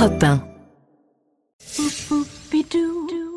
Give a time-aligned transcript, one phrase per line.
[0.00, 0.40] Europe 1.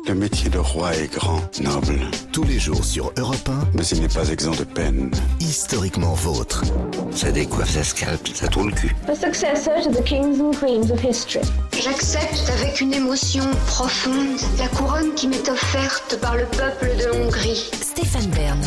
[0.06, 2.00] Le métier de roi est grand, noble,
[2.32, 5.10] Tous les jours sur Europe 1, mais il n'est pas exempt de peine.
[5.40, 6.62] historiquement vôtre.
[7.14, 8.96] Ça décoiffe, ça scalpe, ça tourne le cul.
[9.06, 11.44] the successor to the kings and queens of history.
[11.78, 17.70] J'accepte avec une émotion profonde la couronne qui m'est offerte par le peuple de Hongrie.
[17.82, 18.58] Stéphane Bern.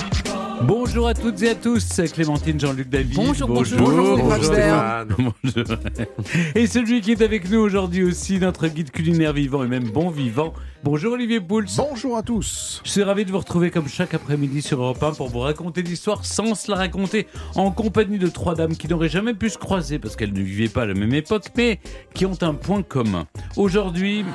[0.64, 3.16] Bonjour à toutes et à tous, c'est Clémentine Jean-Luc David.
[3.16, 3.80] Bonjour, bonjour.
[3.80, 5.08] bonjour, Bonjour, Stéphane.
[5.18, 5.78] Bonjour.
[6.56, 10.10] Et celui qui est avec nous aujourd'hui aussi, notre guide culinaire vivant et même bon
[10.10, 10.54] vivant.
[10.84, 11.66] Bonjour Olivier Pouls.
[11.78, 12.82] Bonjour à tous.
[12.84, 15.82] Je suis ravi de vous retrouver comme chaque après-midi sur Europe 1 pour vous raconter
[15.82, 19.58] l'histoire sans se la raconter en compagnie de trois dames qui n'auraient jamais pu se
[19.58, 21.80] croiser parce qu'elles ne vivaient pas à la même époque mais
[22.14, 23.28] qui ont un point commun.
[23.56, 24.26] Aujourd'hui,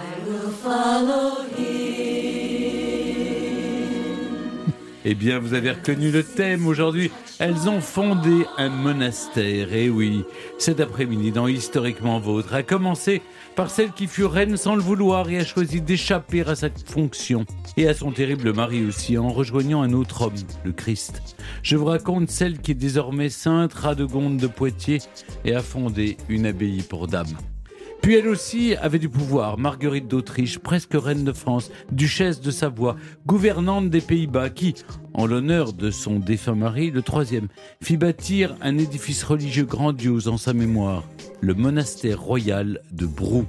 [5.05, 7.11] Eh bien, vous avez reconnu le thème aujourd'hui.
[7.41, 9.73] Elles ont fondé un monastère.
[9.75, 10.25] Et oui,
[10.59, 13.21] cet après-midi, dans Historiquement Vôtre, a commencé
[13.57, 17.45] par celle qui fut reine sans le vouloir et a choisi d'échapper à sa fonction
[17.77, 21.37] et à son terrible mari aussi en rejoignant un autre homme, le Christ.
[21.63, 25.01] Je vous raconte celle qui est désormais sainte Radegonde de Poitiers
[25.45, 27.37] et a fondé une abbaye pour dames.
[28.03, 29.59] Puis elle aussi avait du pouvoir.
[29.59, 32.97] Marguerite d'Autriche, presque reine de France, duchesse de Savoie,
[33.29, 34.75] gouvernante des Pays-Bas, qui,
[35.15, 37.47] en l'honneur de son défunt mari, le troisième,
[37.81, 41.05] fit bâtir un édifice religieux grandiose en sa mémoire,
[41.41, 43.47] le monastère royal de Brou.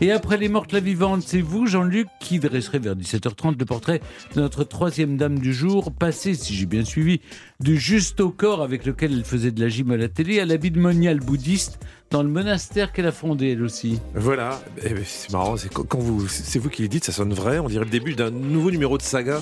[0.00, 4.00] Et après les mortes la vivante, c'est vous, Jean-Luc, qui dresserez vers 17h30 le portrait
[4.34, 7.20] de notre troisième dame du jour, passée, si j'ai bien suivi,
[7.60, 10.44] du juste au corps avec lequel elle faisait de la gym à la télé à
[10.44, 11.78] l'habit de monial bouddhiste
[12.10, 14.00] dans le monastère qu'elle a fondé elle aussi.
[14.14, 17.84] Voilà, Eh ben, c'est marrant, c'est vous, qui le dites, ça sonne vrai, on dirait
[17.84, 19.40] le début d'un nouveau numéro de saga.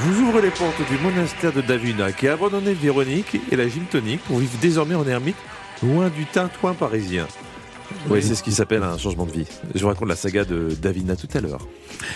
[0.00, 3.84] Vous ouvrez les portes du monastère de Davina qui a abandonné Véronique et la gym
[3.84, 5.36] tonique pour vivre désormais en ermite
[5.82, 7.26] loin du tintouin parisien.
[8.08, 9.46] Oui, c'est ce qui s'appelle un changement de vie.
[9.74, 11.66] Je vous raconte la saga de Davina tout à l'heure.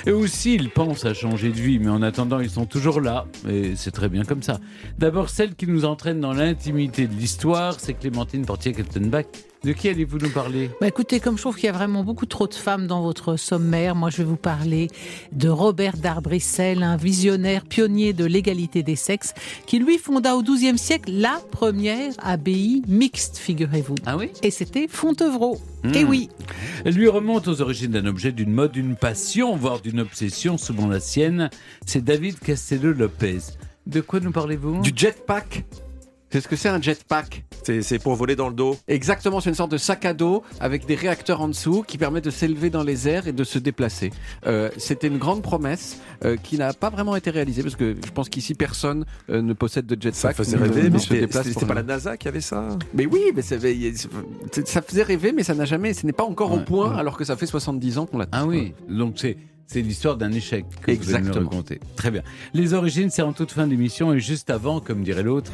[0.07, 3.27] Et aussi, ils pensent à changer de vie, mais en attendant, ils sont toujours là,
[3.49, 4.59] et c'est très bien comme ça.
[4.99, 9.27] D'abord, celle qui nous entraîne dans l'intimité de l'histoire, c'est Clémentine Portier-Keltenbach.
[9.65, 10.71] De qui allez-vous nous parler?
[10.79, 13.37] Bah écoutez, comme je trouve qu'il y a vraiment beaucoup trop de femmes dans votre
[13.37, 14.89] sommaire, moi je vais vous parler
[15.33, 19.33] de Robert d'Arbrissel, un visionnaire pionnier de l'égalité des sexes,
[19.65, 23.95] qui lui fonda au XIIe siècle la première abbaye mixte, figurez-vous.
[24.05, 24.31] Ah oui?
[24.43, 25.59] Et c'était Fontevraud.
[25.85, 25.95] Hmm.
[25.95, 26.31] Et oui,
[26.85, 30.89] Elle lui remonte aux origines d'un objet, d'une mode, d'une passion, voire d'une obsession, souvent
[30.89, 31.51] la sienne.
[31.87, 33.41] C'est David Castello-Lopez.
[33.87, 34.81] De quoi nous parlez-vous?
[34.81, 35.65] Du jetpack?
[36.35, 38.77] C'est ce que c'est un jetpack C'est c'est pour voler dans le dos.
[38.89, 42.21] Exactement, c'est une sorte de sac à dos avec des réacteurs en dessous qui permet
[42.21, 44.11] de s'élever dans les airs et de se déplacer.
[44.49, 48.11] Euh, C'était une grande promesse euh, qui n'a pas vraiment été réalisée parce que je
[48.11, 50.37] pense qu'ici personne euh, ne possède de Ça jetpack.
[50.39, 53.55] faisait ni rêver, mais c'était pas la NASA qui avait ça Mais oui, mais ça,
[54.65, 56.65] ça faisait rêver, mais ça n'a jamais, ce n'est pas encore au Ouais.
[56.65, 58.27] point alors que ça fait 70 ans qu'on l'a.
[58.33, 59.37] Ah oui, donc c'est
[59.67, 61.41] c'est l'histoire d'un échec que vous allez Exactement.
[61.41, 61.81] nous raconter.
[61.97, 62.23] Très bien.
[62.53, 65.51] Les origines, c'est en toute fin d'émission et juste avant, comme dirait l'autre.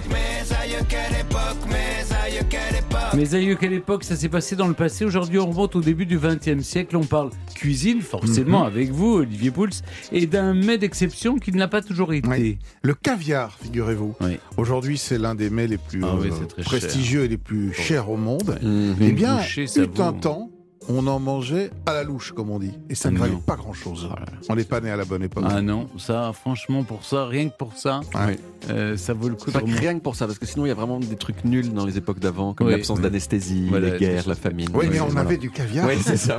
[3.15, 6.07] Mes aïeux, quelle époque ça s'est passé dans le passé Aujourd'hui, on remonte au début
[6.07, 6.97] du XXe siècle.
[6.97, 9.69] On parle cuisine, forcément, avec vous, Olivier Pouls,
[10.13, 12.29] et d'un mets d'exception qui ne l'a pas toujours été.
[12.29, 12.59] Oui.
[12.83, 14.15] Le caviar, figurez-vous.
[14.21, 14.39] Oui.
[14.57, 18.17] Aujourd'hui, c'est l'un des mets les plus Ah euh, prestigieux et les plus chers au
[18.17, 18.59] monde.
[19.01, 20.51] Eh bien, bouchée, ça fut un temps,
[20.89, 22.73] on en mangeait à la louche, comme on dit.
[22.89, 23.25] Et ça ne Non.
[23.25, 24.09] valait pas grand-chose.
[24.49, 25.45] On n'est pas né à la bonne époque.
[25.47, 28.39] Ah non, ça, franchement, pour ça, rien que pour ça, Ouais.
[28.71, 29.81] euh, ça vaut le coup de Pas que remonter.
[29.81, 31.85] rien que pour ça, parce que sinon il y a vraiment des trucs nuls dans
[31.87, 32.73] les époques d'avant, comme Oui.
[32.73, 33.03] l'absence Oui.
[33.05, 34.69] d'anesthésie, Voilà, les guerres, la famine.
[34.75, 35.21] Oui, mais on voilà.
[35.21, 35.87] avait du caviar.
[35.87, 36.39] Ouais, c'est ça.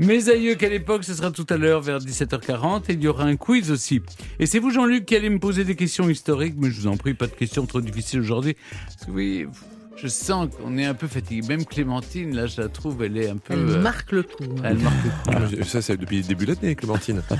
[0.00, 3.24] Mes aïeux, quelle époque Ce sera tout à l'heure vers 17h40 et il y aura
[3.24, 4.02] un quiz aussi.
[4.40, 6.96] Et c'est vous, Jean-Luc, qui allez me poser des questions historiques, mais je vous en
[6.96, 8.56] prie, pas de questions trop difficiles aujourd'hui.
[8.86, 9.46] Parce que oui,
[10.02, 11.46] je sens qu'on est un peu fatigué.
[11.48, 13.54] Même Clémentine, là, je la trouve, elle est un peu.
[13.54, 14.42] elle euh, marque le coup.
[14.58, 14.62] hein.
[14.64, 15.64] elle marque le coup.
[15.64, 17.22] Ça, c'est depuis le début de l'année, Clémentine.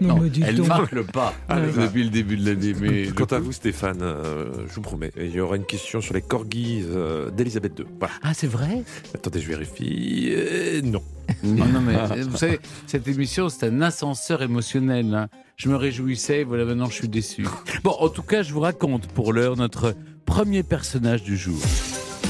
[0.00, 0.66] Non, mais dis elle donc.
[0.68, 2.74] marque le pas Ah, depuis le début de l'année.
[2.78, 6.14] Mais Quant à vous, Stéphane, euh, je vous promets, il y aura une question sur
[6.14, 7.86] les corgis euh, d'Elisabeth II.
[7.98, 8.14] Voilà.
[8.22, 8.82] Ah, c'est vrai?
[9.14, 10.28] Attendez, je vérifie.
[10.32, 11.02] Euh, non.
[11.42, 15.14] Non, non, mais vous savez, cette émission, c'est un ascenseur émotionnel.
[15.14, 15.28] hein.
[15.56, 17.46] Je me réjouissais, et voilà, maintenant, je suis déçu.
[17.84, 19.94] Bon, en tout cas, je vous raconte pour l'heure notre
[20.24, 21.60] premier personnage du jour.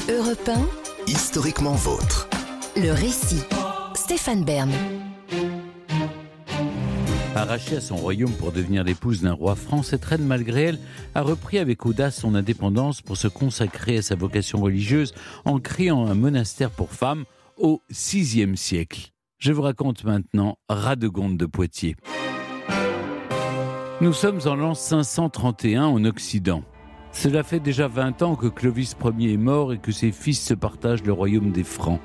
[0.09, 0.51] Europe
[1.07, 2.27] Historiquement vôtre.
[2.75, 3.41] 1, le récit.
[3.93, 4.71] Stéphane Bern.
[7.35, 10.79] Arrachée à son royaume pour devenir l'épouse d'un roi franc, cette reine, malgré elle,
[11.15, 15.13] a repris avec audace son indépendance pour se consacrer à sa vocation religieuse
[15.43, 17.25] en créant un monastère pour femmes
[17.57, 19.11] au VIe siècle.
[19.37, 21.95] Je vous raconte maintenant Radegonde de Poitiers.
[24.01, 26.63] Nous sommes en l'an 531 en Occident.
[27.15, 30.53] Cela fait déjà 20 ans que Clovis Ier est mort et que ses fils se
[30.53, 32.01] partagent le royaume des Francs.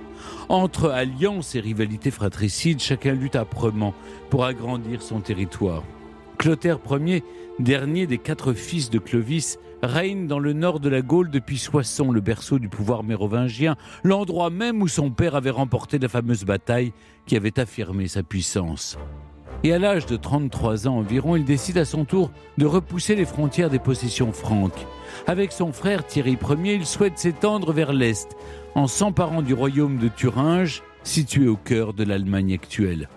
[0.49, 3.93] Entre alliances et rivalités fratricides, chacun lutte âprement
[4.31, 5.83] pour agrandir son territoire.
[6.39, 7.25] Clotaire Ier,
[7.59, 12.13] dernier des quatre fils de Clovis, règne dans le nord de la Gaule depuis Soissons,
[12.13, 13.75] le berceau du pouvoir mérovingien,
[14.05, 16.93] l'endroit même où son père avait remporté la fameuse bataille
[17.27, 18.97] qui avait affirmé sa puissance.
[19.65, 23.27] Et à l'âge de 33 ans environ, il décide à son tour de repousser les
[23.27, 24.87] frontières des possessions franques.
[25.27, 28.37] Avec son frère Thierry Ier, il souhaite s'étendre vers l'Est,
[28.75, 33.09] en s'emparant du royaume de Thuringe, situé au cœur de l'Allemagne actuelle.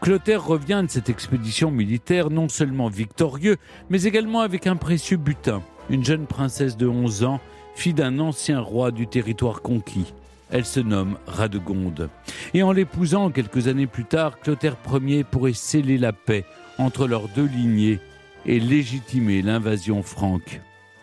[0.00, 3.56] Clotaire revient de cette expédition militaire non seulement victorieux,
[3.90, 7.40] mais également avec un précieux butin, une jeune princesse de 11 ans,
[7.74, 10.14] fille d'un ancien roi du territoire conquis.
[10.50, 12.08] Elle se nomme Radegonde.
[12.54, 16.44] Et en l'épousant quelques années plus tard, Clotaire Ier pourrait sceller la paix
[16.78, 18.00] entre leurs deux lignées
[18.46, 20.60] et légitimer l'invasion franque.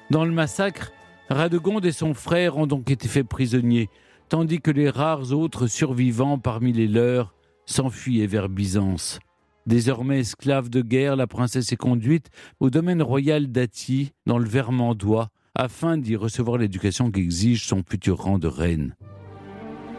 [0.09, 0.94] Dans le massacre,
[1.30, 3.89] Radegonde et son frère ont donc été faits prisonniers,
[4.30, 7.33] tandis que les rares autres survivants parmi les leurs
[7.65, 9.19] s'enfuyaient vers Byzance.
[9.65, 12.30] Désormais esclave de guerre, la princesse est conduite
[12.62, 18.39] au domaine royal d'Atti, dans le Vermandois, afin d'y recevoir l'éducation qu'exige son futur rang
[18.39, 18.95] de reine.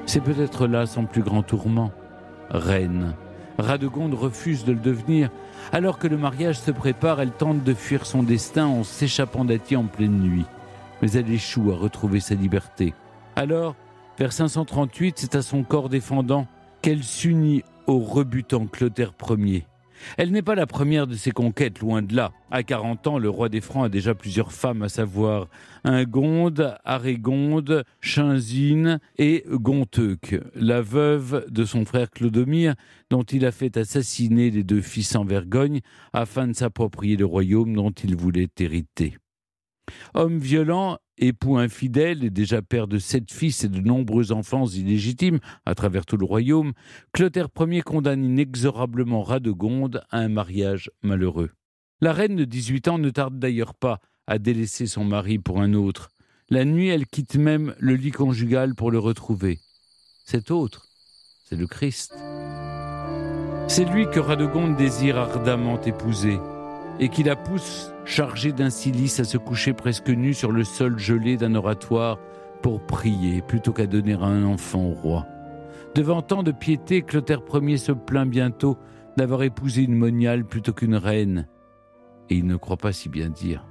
[0.06, 1.93] C'est peut-être là son plus grand tourment.
[2.49, 3.14] Reine.
[3.58, 5.31] Radegonde refuse de le devenir.
[5.72, 9.76] Alors que le mariage se prépare, elle tente de fuir son destin en s'échappant d'Atti
[9.76, 10.46] en pleine nuit.
[11.02, 12.94] Mais elle échoue à retrouver sa liberté.
[13.37, 13.75] Alors,
[14.19, 16.46] vers 538, c'est à son corps défendant
[16.82, 19.66] qu'elle s'unit au rebutant Clotaire Ier.
[20.17, 22.33] Elle n'est pas la première de ses conquêtes, loin de là.
[22.50, 25.49] À 40 ans, le roi des Francs a déjà plusieurs femmes, à savoir
[25.85, 32.75] Ingonde, Arégonde, Chinzine et Gonteuc, la veuve de son frère Clodomir,
[33.11, 35.81] dont il a fait assassiner les deux fils en vergogne
[36.12, 39.19] afin de s'approprier le royaume dont il voulait hériter.
[40.14, 45.40] Homme violent, époux infidèle et déjà père de sept fils et de nombreux enfants illégitimes
[45.67, 46.73] à travers tout le royaume,
[47.12, 51.50] Clotaire Ier condamne inexorablement Radegonde à un mariage malheureux.
[52.00, 55.75] La reine de 18 ans ne tarde d'ailleurs pas à délaisser son mari pour un
[55.75, 56.11] autre.
[56.50, 59.58] La nuit, elle quitte même le lit conjugal pour le retrouver.
[60.25, 60.87] Cet autre,
[61.44, 62.14] c'est le Christ.
[63.69, 66.38] C'est lui que Radegonde désire ardemment épouser
[67.00, 70.99] et qui la pousse, chargée d'un cilice, à se coucher presque nue sur le sol
[70.99, 72.19] gelé d'un oratoire
[72.62, 75.27] pour prier plutôt qu'à donner un enfant au roi.
[75.95, 78.77] Devant tant de piété, Clotaire Ier se plaint bientôt
[79.17, 81.49] d'avoir épousé une moniale plutôt qu'une reine.
[82.31, 83.65] Et il ne croit pas si bien dire.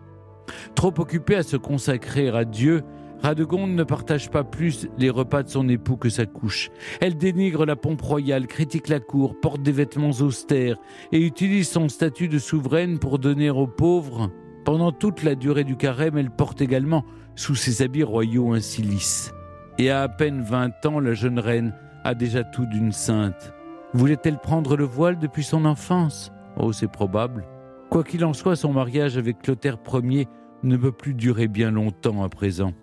[0.75, 2.83] Trop occupé à se consacrer à Dieu,
[3.21, 6.69] Radegonde ne partage pas plus les repas de son époux que sa couche.
[7.01, 10.77] Elle dénigre la pompe royale, critique la cour, porte des vêtements austères
[11.11, 14.31] et utilise son statut de souveraine pour donner aux pauvres.
[14.65, 17.05] Pendant toute la durée du carême, elle porte également
[17.35, 19.33] sous ses habits royaux un cilice.
[19.77, 21.73] Et à à peine 20 ans, la jeune reine
[22.03, 23.53] a déjà tout d'une sainte.
[23.93, 26.31] Voulait-elle prendre le voile depuis son enfance?
[26.57, 27.45] Oh, c'est probable.
[27.89, 30.27] Quoi qu'il en soit, son mariage avec Clotaire Ier
[30.63, 32.73] ne peut plus durer bien longtemps à présent.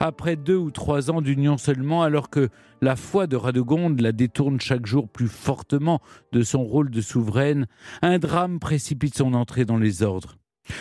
[0.00, 2.48] Après deux ou trois ans d'union seulement, alors que
[2.80, 6.00] la foi de Radegonde la détourne chaque jour plus fortement
[6.32, 7.66] de son rôle de souveraine,
[8.02, 10.36] un drame précipite son entrée dans les ordres.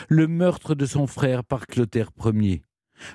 [0.09, 2.63] Le meurtre de son frère par Clotaire Ier.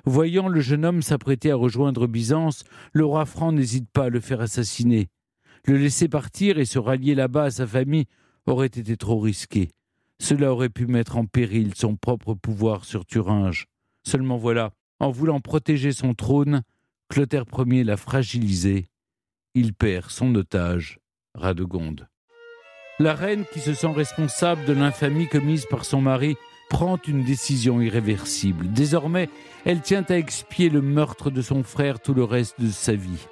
[0.05, 4.21] Voyant le jeune homme s'apprêter à rejoindre Byzance, le roi franc n'hésite pas à le
[4.21, 5.09] faire assassiner.
[5.65, 8.07] Le laisser partir et se rallier là-bas à sa famille
[8.47, 9.71] aurait été trop risqué.
[10.19, 13.67] Cela aurait pu mettre en péril son propre pouvoir sur Thuringe.
[14.03, 16.63] Seulement voilà, en voulant protéger son trône,
[17.09, 18.87] Clotaire Ier l'a fragilisé.
[19.55, 20.99] Il perd son otage,
[21.35, 22.09] Radegonde.
[22.99, 26.37] La reine, qui se sent responsable de l'infamie commise par son mari,
[26.71, 28.73] prend une décision irréversible.
[28.73, 29.29] Désormais,
[29.65, 33.27] elle tient à expier le meurtre de son frère tout le reste de sa vie.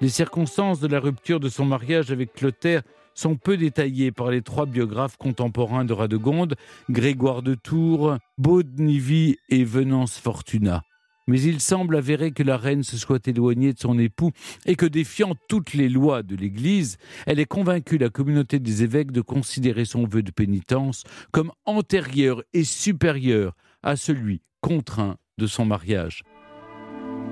[0.00, 2.82] Les circonstances de la rupture de son mariage avec Clotaire
[3.14, 6.56] sont peu détaillées par les trois biographes contemporains de Radegonde,
[6.90, 10.82] Grégoire de Tours, Baudnivy et Venance Fortuna.
[11.28, 14.32] Mais il semble avéré que la reine se soit éloignée de son époux
[14.66, 19.12] et que, défiant toutes les lois de l'Église, elle ait convaincu la communauté des évêques
[19.12, 25.64] de considérer son vœu de pénitence comme antérieur et supérieur à celui contraint de son
[25.64, 26.22] mariage.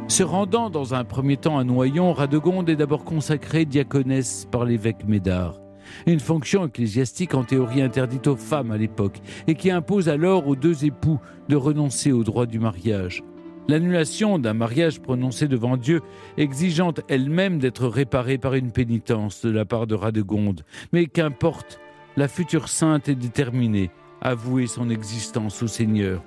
[0.09, 5.07] Se rendant dans un premier temps à Noyon, Radegonde est d'abord consacrée diaconesse par l'évêque
[5.07, 5.61] Médard.
[6.07, 10.57] Une fonction ecclésiastique en théorie interdite aux femmes à l'époque et qui impose alors aux
[10.57, 13.23] deux époux de renoncer au droit du mariage.
[13.71, 16.01] L'annulation d'un mariage prononcé devant Dieu,
[16.37, 20.65] exigeant elle-même d'être réparée par une pénitence de la part de Radegonde.
[20.93, 21.79] Mais qu'importe,
[22.17, 26.21] la future sainte est déterminée à vouer son existence au Seigneur.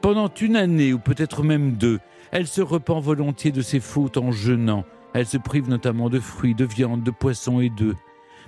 [0.00, 2.00] Pendant une année ou peut-être même deux,
[2.32, 4.84] elle se repent volontiers de ses fautes en jeûnant.
[5.14, 7.94] Elle se prive notamment de fruits, de viande, de poissons et d'œufs,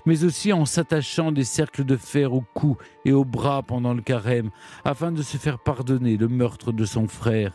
[0.04, 4.02] mais aussi en s'attachant des cercles de fer au cou et au bras pendant le
[4.02, 4.50] carême,
[4.84, 7.52] afin de se faire pardonner le meurtre de son frère.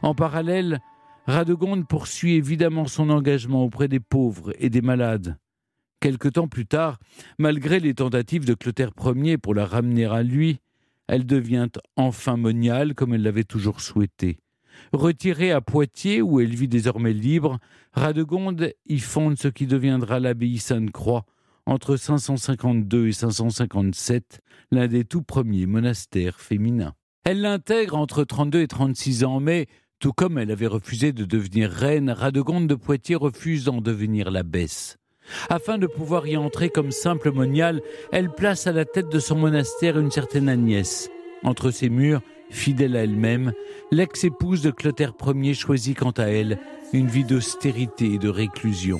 [0.00, 0.80] En parallèle,
[1.26, 5.36] Radegonde poursuit évidemment son engagement auprès des pauvres et des malades.
[6.00, 6.98] Quelque temps plus tard,
[7.38, 10.58] malgré les tentatives de Clotaire Ier pour la ramener à lui,
[11.06, 14.38] elle devient enfin moniale comme elle l'avait toujours souhaité.
[14.92, 17.58] Retirée à Poitiers, où elle vit désormais libre,
[17.92, 21.24] Radegonde y fonde ce qui deviendra l'abbaye Sainte-Croix
[21.66, 24.40] entre 552 et 557,
[24.72, 26.94] l'un des tout premiers monastères féminins.
[27.24, 29.68] Elle l'intègre entre 32 et 36 ans, mais
[30.00, 34.98] tout comme elle avait refusé de devenir reine, Radegonde de Poitiers refuse d'en devenir l'abbesse.
[35.48, 39.36] Afin de pouvoir y entrer comme simple moniale, elle place à la tête de son
[39.36, 41.10] monastère une certaine Agnès.
[41.44, 43.52] Entre ses murs, fidèle à elle-même,
[43.92, 46.58] l'ex-épouse de Clotaire Ier choisit quant à elle
[46.92, 48.98] une vie d'austérité et de réclusion.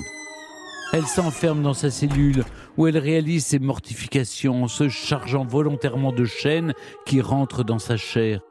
[0.93, 2.43] Elle s'enferme dans sa cellule
[2.77, 6.75] où elle réalise ses mortifications en se chargeant volontairement de chaînes
[7.07, 8.41] qui rentrent dans sa chair.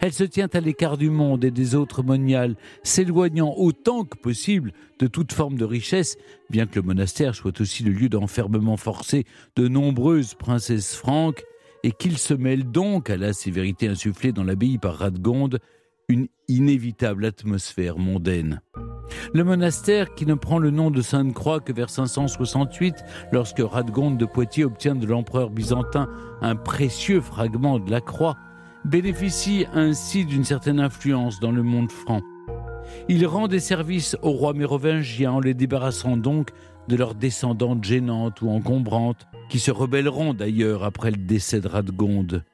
[0.00, 4.72] Elle se tient à l'écart du monde et des autres moniales, s'éloignant autant que possible
[5.00, 6.16] de toute forme de richesse,
[6.48, 11.44] bien que le monastère soit aussi le lieu d'enfermement forcé de nombreuses princesses franques,
[11.82, 15.58] et qu'il se mêle donc à la sévérité insufflée dans l'abbaye par Radegonde
[16.08, 18.60] une inévitable atmosphère mondaine.
[19.34, 22.94] Le monastère, qui ne prend le nom de Sainte-Croix que vers 568,
[23.32, 26.08] lorsque Radegonde de Poitiers obtient de l'empereur byzantin
[26.40, 28.36] un précieux fragment de la croix,
[28.84, 32.20] bénéficie ainsi d'une certaine influence dans le monde franc.
[33.08, 36.50] Il rend des services aux rois mérovingiens en les débarrassant donc
[36.88, 42.44] de leurs descendantes gênantes ou encombrantes, qui se rebelleront d'ailleurs après le décès de Radegonde.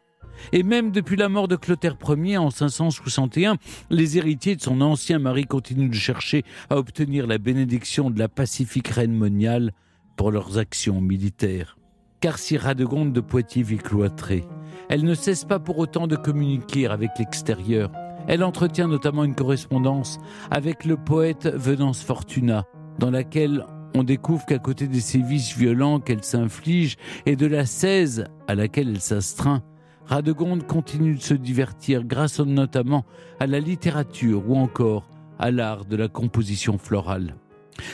[0.52, 3.56] Et même depuis la mort de Clotaire Ier en 561,
[3.90, 8.28] les héritiers de son ancien mari continuent de chercher à obtenir la bénédiction de la
[8.28, 9.72] pacifique reine moniale
[10.16, 11.78] pour leurs actions militaires.
[12.20, 14.44] Car si Radegonde de Poitiers vit cloîtrée,
[14.88, 17.92] elle ne cesse pas pour autant de communiquer avec l'extérieur.
[18.26, 20.18] Elle entretient notamment une correspondance
[20.50, 22.64] avec le poète Venance Fortuna,
[22.98, 23.64] dans laquelle
[23.94, 28.88] on découvre qu'à côté des sévices violents qu'elle s'inflige et de la cèse à laquelle
[28.88, 29.62] elle s'astreint,
[30.08, 33.04] Radegonde continue de se divertir grâce notamment
[33.40, 35.06] à la littérature ou encore
[35.38, 37.36] à l'art de la composition florale.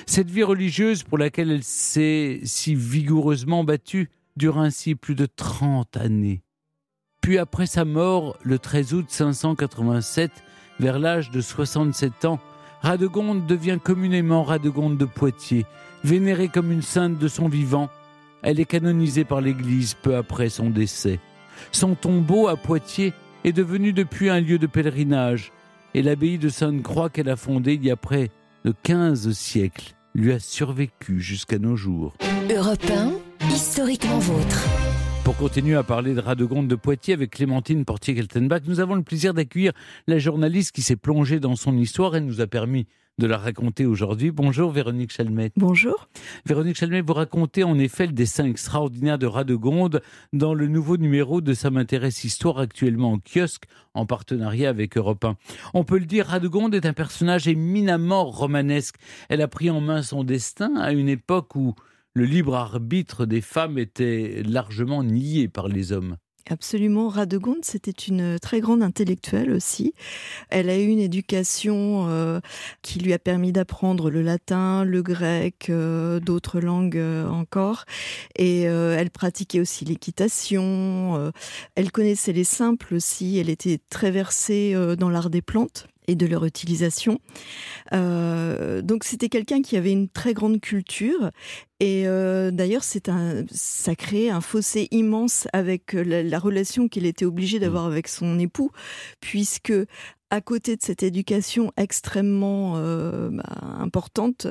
[0.06, 5.97] Cette vie religieuse pour laquelle elle s'est si vigoureusement battue dure ainsi plus de 30
[5.97, 6.42] années.
[7.21, 10.30] Puis après sa mort, le 13 août 587,
[10.78, 12.38] vers l'âge de 67 ans,
[12.80, 15.66] Radegonde devient communément Radegonde de Poitiers,
[16.04, 17.88] vénérée comme une sainte de son vivant.
[18.42, 21.18] Elle est canonisée par l'Église peu après son décès.
[21.73, 23.12] Son tombeau à Poitiers
[23.44, 25.52] est devenu depuis un lieu de pèlerinage,
[25.94, 28.30] et l'abbaye de Sainte-Croix qu'elle a fondée il y a près
[28.64, 32.14] de 15 siècles lui a survécu jusqu'à nos jours.
[32.49, 34.64] Europe 1, historiquement vôtre.
[35.25, 39.34] Pour continuer à parler de Radegonde de Poitiers avec Clémentine Portier-Geltenbach, nous avons le plaisir
[39.34, 39.73] d'accueillir
[40.06, 42.87] la journaliste qui s'est plongée dans son histoire et nous a permis
[43.18, 44.30] de la raconter aujourd'hui.
[44.33, 45.52] Bonjour Véronique Chalmet.
[45.56, 46.09] Bonjour.
[46.47, 50.02] Véronique Chalmet, vous racontez en effet le dessin extraordinaire de Radegonde
[50.33, 55.25] dans le nouveau numéro de Ça m'intéresse Histoire actuellement en kiosque en partenariat avec Europe
[55.25, 55.37] 1.
[55.75, 58.97] On peut le dire, Radegonde est un personnage éminemment romanesque.
[59.28, 61.75] Elle a pris en main son destin à une époque où
[62.14, 66.16] le libre arbitre des femmes était largement nié par les hommes.
[66.50, 67.08] Absolument.
[67.08, 69.94] Radegonde, c'était une très grande intellectuelle aussi.
[70.50, 72.40] Elle a eu une éducation euh,
[72.82, 77.86] qui lui a permis d'apprendre le latin, le grec, euh, d'autres langues euh, encore.
[78.36, 81.32] Et elle pratiquait aussi l'équitation.
[81.76, 83.38] elle connaissait les simples aussi.
[83.38, 87.20] Elle était très versée dans l'art des plantes et de leur utilisation.
[87.92, 91.30] Euh, donc c'était quelqu'un qui avait une très grande culture
[91.80, 97.25] et euh, d'ailleurs c'est un, ça créait un fossé immense avec la, relation qu'il était
[97.25, 98.70] obligé d'avoir avec son époux,
[99.20, 99.73] puisque
[100.30, 103.44] à côté de cette éducation extrêmement euh, bah,
[103.78, 104.46] importante,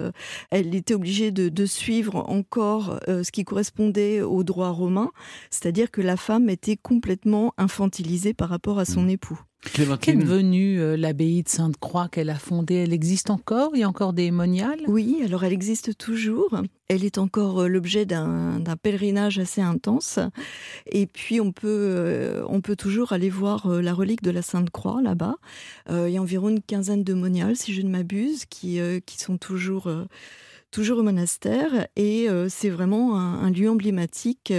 [0.50, 5.12] elle était obligée de, de suivre encore ce qui correspondait au droit romain,
[5.50, 9.10] c'est-à-dire que la femme était complètement infantilisée par rapport à son mmh.
[9.66, 9.98] Époux.
[9.98, 12.76] Qu'est devenue euh, l'abbaye de Sainte-Croix qu'elle a fondée?
[12.76, 13.72] Elle existe encore?
[13.74, 14.82] Il y a encore des moniales?
[14.88, 16.62] Oui, alors elle existe toujours.
[16.90, 20.20] Elle est encore euh, l'objet d'un pèlerinage assez intense.
[20.86, 25.02] Et puis on peut, euh, on peut toujours aller voir la relique de la Sainte-Croix
[25.02, 25.36] là-bas.
[25.90, 29.38] il y a environ une quinzaine de moniales, si je ne m'abuse, qui, qui sont
[29.38, 29.90] toujours,
[30.72, 31.88] toujours au monastère.
[31.96, 34.54] Et c'est vraiment un, lieu emblématique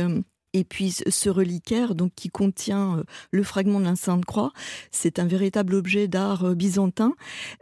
[0.55, 4.53] Et puis ce reliquaire, donc qui contient euh, le fragment de la Sainte Croix,
[4.93, 7.13] c'est un véritable objet d'art euh, byzantin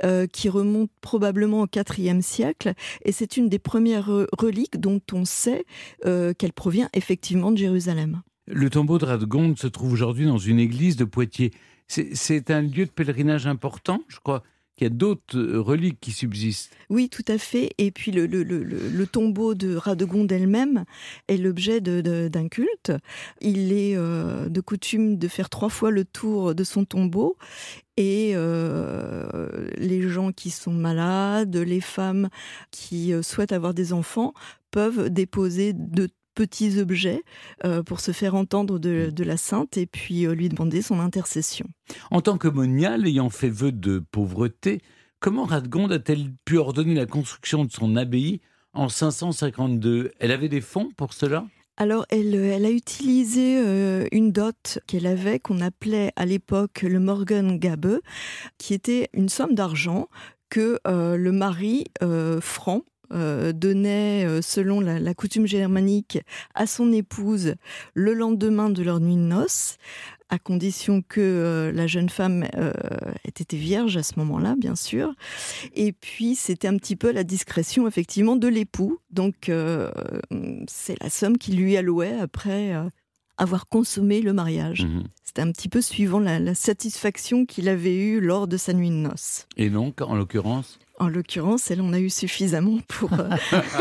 [0.04, 5.24] euh, qui remonte probablement au IVe siècle, et c'est une des premières reliques dont on
[5.24, 5.64] sait
[6.02, 8.22] qu'elle provient effectivement de Jérusalem.
[8.46, 11.52] Le tombeau de Radgonde se trouve aujourd'hui dans une église de Poitiers.
[11.88, 14.42] C'est un lieu de pèlerinage important, je crois
[14.76, 16.70] qu'il y a d'autres euh, reliques qui subsistent.
[16.88, 17.70] Oui, tout à fait.
[17.78, 20.84] Et puis le, tombeau de Radegonde elle-même
[21.28, 22.92] est l'objet d'un culte.
[23.40, 27.36] Il est euh, de coutume de faire trois fois le tour de son tombeau.
[27.98, 32.30] Et euh, les gens qui sont malades, les femmes
[32.70, 34.32] qui souhaitent avoir des enfants
[34.70, 37.22] peuvent déposer de petits objets
[37.64, 39.22] euh, pour se faire entendre de, mm.
[39.22, 41.66] la sainte et puis euh, lui demander son intercession.
[42.10, 44.80] En tant que moniale ayant fait vœu de pauvreté,
[45.20, 48.40] comment Radgonde a-t-elle pu ordonner la construction de son abbaye
[48.72, 51.46] en 552 Elle avait des fonds pour cela?
[51.78, 57.00] Alors, elle, elle, a utilisé euh, une dot qu'elle avait, qu'on appelait à l'époque le
[57.00, 57.98] Morgan Gabe,
[58.58, 60.08] qui était une somme d'argent
[60.50, 61.86] que le mari
[62.42, 66.18] franc euh, donnait, euh, selon la, coutume germanique,
[66.54, 67.54] à son épouse
[67.94, 69.76] le lendemain de leur nuit de noces,
[70.28, 75.14] à condition que euh, la jeune femme ait été vierge à ce moment-là, bien sûr.
[75.74, 78.98] Et puis, c'était un petit peu la discrétion, effectivement, de l'époux.
[79.10, 79.50] Donc,
[80.66, 82.74] c'est la somme qu'il lui allouait après
[83.36, 84.84] avoir consommé le mariage.
[84.84, 85.02] Mmh
[85.32, 88.90] c'était un petit peu suivant la, la satisfaction qu'il avait eue lors de sa nuit
[88.90, 89.46] de noces.
[89.56, 93.28] Et donc, en l'occurrence en l'occurrence, elle en a eu suffisamment pour, euh,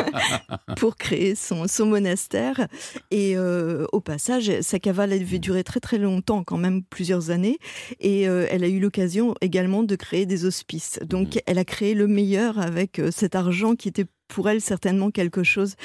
[0.78, 2.68] pour créer son, son monastère.
[3.12, 7.60] Et euh, au passage, sa cavale avait duré très très longtemps, quand même plusieurs années.
[8.00, 11.00] Et euh, elle a eu l'occasion également de créer des hospices.
[11.06, 11.40] Donc mmh.
[11.46, 15.75] elle a créé le meilleur avec cet argent qui était pour elle certainement quelque chose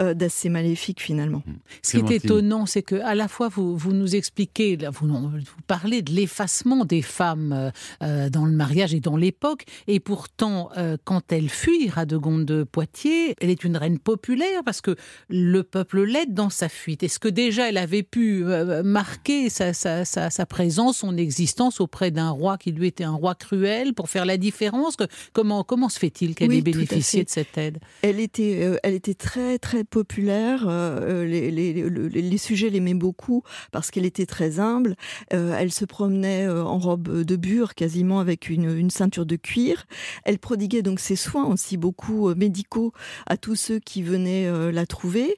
[0.00, 1.42] euh, d'assez maléfique finalement.
[1.44, 1.52] Mmh.
[1.82, 5.62] Ce qui est étonnant, c'est que à la fois vous, vous nous expliquez, vous, vous
[5.66, 7.70] parlez de l'effacement des femmes euh,
[8.02, 10.70] euh, dans le mariage et dans l'époque, et pourtant
[11.04, 14.94] quand elle fuit Radegonde de Poitiers, elle est une reine populaire parce que
[15.28, 17.02] le peuple l'aide dans sa fuite.
[17.02, 18.44] Est-ce que déjà elle avait pu
[18.84, 23.14] marquer sa, sa, sa, sa, présence, son existence auprès d'un roi qui lui était un
[23.14, 24.96] roi cruel pour faire la différence?
[25.32, 27.78] Comment, comment se fait-il qu'elle ait bénéficié de cette aide?
[28.02, 30.66] Elle était, euh, elle était très très populaire.
[30.68, 34.94] Euh, euh, les, sujets l'aimaient beaucoup parce qu'elle était très humble.
[35.30, 39.86] elle se promenait en robe de bure, quasiment avec une, ceinture de cuir.
[40.24, 42.92] Elle prodiguait donc ses soins aussi beaucoup médicaux
[43.26, 45.36] à tous ceux qui venaient la trouver.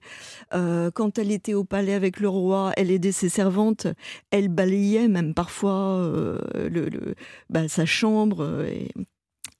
[0.50, 3.86] quand elle était au palais avec le roi, elle aidait ses servantes.
[4.30, 6.10] Elle balayait même parfois
[6.54, 7.14] le,
[7.48, 8.64] bah, sa chambre.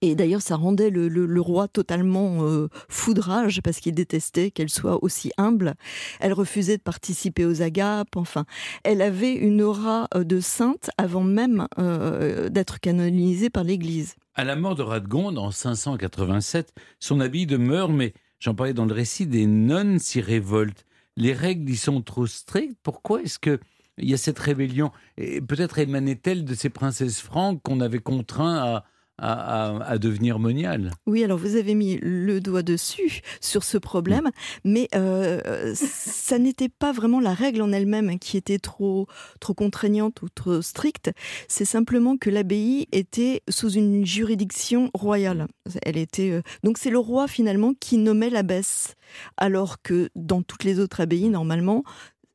[0.01, 5.33] Et d'ailleurs, ça rendait le, roi totalement euh, foudrage parce qu'il détestait qu'elle soit aussi
[5.39, 5.75] humble.
[6.21, 8.17] Elle refusait de participer aux agapes.
[8.17, 8.45] Enfin,
[8.85, 14.15] elle avait une aura euh, de sainte avant même euh, d'être canonisée par l'Église.
[14.35, 18.95] À la mort de Radgonde en 587, son habit demeure, mais j'en parlais dans le
[18.95, 20.85] récit, des nonnes s'y révoltent.
[21.17, 22.79] Les règles y sont trop strictes.
[22.85, 23.59] Pourquoi est-ce que
[24.01, 24.93] il y a cette rébellion?
[25.17, 28.85] Peut-être émanait-elle de ces princesses franques qu'on avait contraints à,
[29.19, 30.93] à, devenir monial.
[31.07, 34.31] Oui, alors vous avez mis le doigt dessus sur ce problème, mm.
[34.65, 39.07] mais euh, ça n'était pas vraiment la règle en elle-même qui était trop,
[39.41, 41.11] trop contraignante ou trop stricte.
[41.49, 45.47] C'est simplement que l'abbaye était sous une juridiction royale.
[45.83, 48.95] Elle était euh, donc c'est le roi finalement qui nommait l'abbesse,
[49.37, 51.83] alors que dans toutes les autres abbayes normalement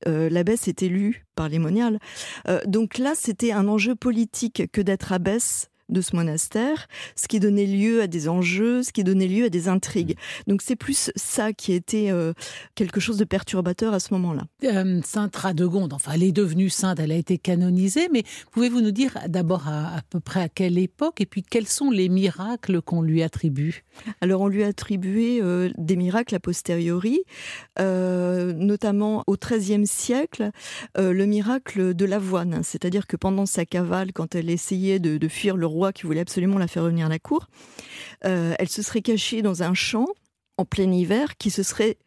[0.07, 1.97] euh, l'abbesse est élue par les moniales.
[2.67, 7.65] donc là, c'était un enjeu politique que d'être abbesse de ce monastère, ce qui donnait
[7.65, 10.15] lieu à des enjeux, ce qui donnait lieu à des intrigues.
[10.47, 12.33] Donc c'est plus ça qui était euh,
[12.75, 14.43] quelque chose de perturbateur à ce moment-là.
[14.63, 18.91] Euh, sainte Radegonde, enfin elle est devenue sainte, elle a été canonisée, mais pouvez-vous nous
[18.91, 23.01] dire d'abord à, peu près à quelle époque et puis quels sont les miracles qu'on
[23.01, 23.83] lui attribue?
[24.21, 27.21] Alors on lui a attribué euh, des miracles a posteriori,
[27.77, 30.51] notamment au XIIIe siècle,
[30.97, 35.57] le miracle de l'avoine, c'est-à-dire que pendant sa cavale, quand elle essayait de, de fuir
[35.57, 37.47] le roi qui voulait absolument la faire revenir à la cour.
[38.25, 40.07] Euh, elle se serait cachée dans un champ
[40.57, 41.97] en plein hiver qui se serait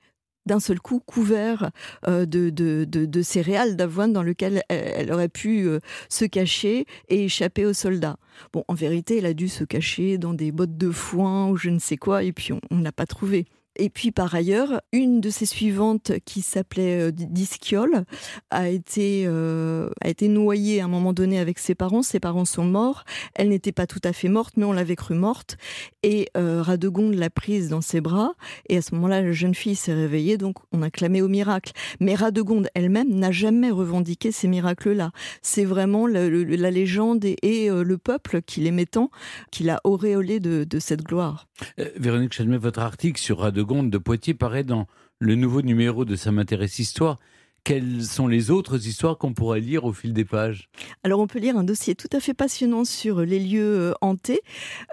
[0.47, 1.71] d'un seul coup couvert
[2.07, 7.67] euh, de, de, céréales d'avoine dans lequel elle, aurait pu euh, se cacher et échapper
[7.67, 8.17] aux soldats.
[8.53, 11.71] Bon, en vérité, elle a dû se cacher dans des bottes de foin ou je
[11.71, 13.47] ne sais quoi, et puis on ne l'a pas trouvée.
[13.79, 18.05] Et puis par ailleurs, une de ses suivantes qui s'appelait euh, Disquiole
[18.51, 22.03] a été, euh, a été noyée à un moment donné avec ses parents.
[22.03, 23.05] Ses parents sont morts.
[23.35, 25.57] Elle n'était pas tout à fait morte, mais on l'avait cru morte.
[26.03, 28.33] Et euh, Radegonde l'a prise dans ses bras.
[28.69, 31.73] Et à ce moment-là, la jeune fille s'est réveillée, donc on a clamé au miracle.
[32.01, 35.11] Mais Radegonde elle-même n'a jamais revendiqué ces miracles-là.
[35.43, 39.11] C'est vraiment la légende et, le peuple qui les mettant,
[39.51, 41.47] qui l'a auréolé de, cette gloire.
[41.79, 44.87] Euh, Véronique Chalmet, votre article sur Radegonde de Poitiers paraît dans
[45.19, 47.19] le nouveau numéro de Ça m'intéresse Histoire.
[47.65, 50.69] Quelles sont les autres histoires qu'on pourrait lire au fil des pages?
[51.03, 54.41] Alors on peut lire un dossier tout à fait passionnant sur les lieux euh, hantés,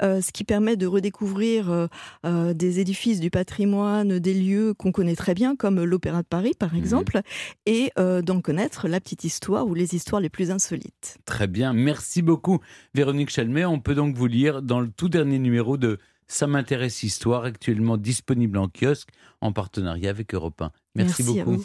[0.02, 1.88] euh, ce qui permet de redécouvrir
[2.26, 6.54] euh, des édifices du patrimoine, des lieux qu'on connaît très bien, comme l'Opéra de Paris
[6.58, 7.22] par exemple,
[7.68, 11.20] et euh, d'en connaître la petite histoire ou les histoires les plus insolites.
[11.26, 12.58] Très bien, merci beaucoup
[12.96, 13.66] Véronique Chalmet.
[13.66, 17.98] On peut donc vous lire dans le tout dernier numéro de Ça m'intéresse Histoire, actuellement
[17.98, 19.10] disponible en kiosque
[19.42, 20.72] en partenariat avec Europe 1.
[20.96, 21.64] Merci, Merci à beaucoup.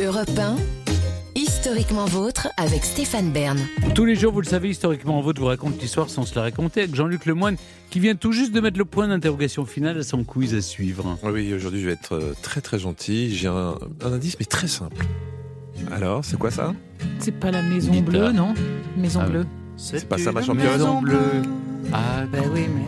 [0.00, 0.56] Europe 1,
[1.34, 3.58] historiquement vôtre avec Stéphane Bern.
[3.94, 6.82] Tous les jours, vous le savez, historiquement, votre vous raconte l'histoire sans se la raconter
[6.82, 7.56] avec Jean-Luc Lemoine
[7.90, 11.18] qui vient tout juste de mettre le point d'interrogation final à son quiz à suivre.
[11.24, 13.34] Oui, aujourd'hui je vais être euh, très très gentil.
[13.34, 15.04] J'ai un, un indice mais très simple.
[15.90, 16.74] Alors, c'est quoi ça?
[17.18, 18.00] C'est pas la Maison.
[18.00, 18.54] Bleue, non?
[18.96, 19.30] Maison Ah ouais.
[19.30, 19.46] Bleue.
[19.76, 20.80] C'est pas ça ma championne
[21.92, 22.82] Ah, ben oui, mais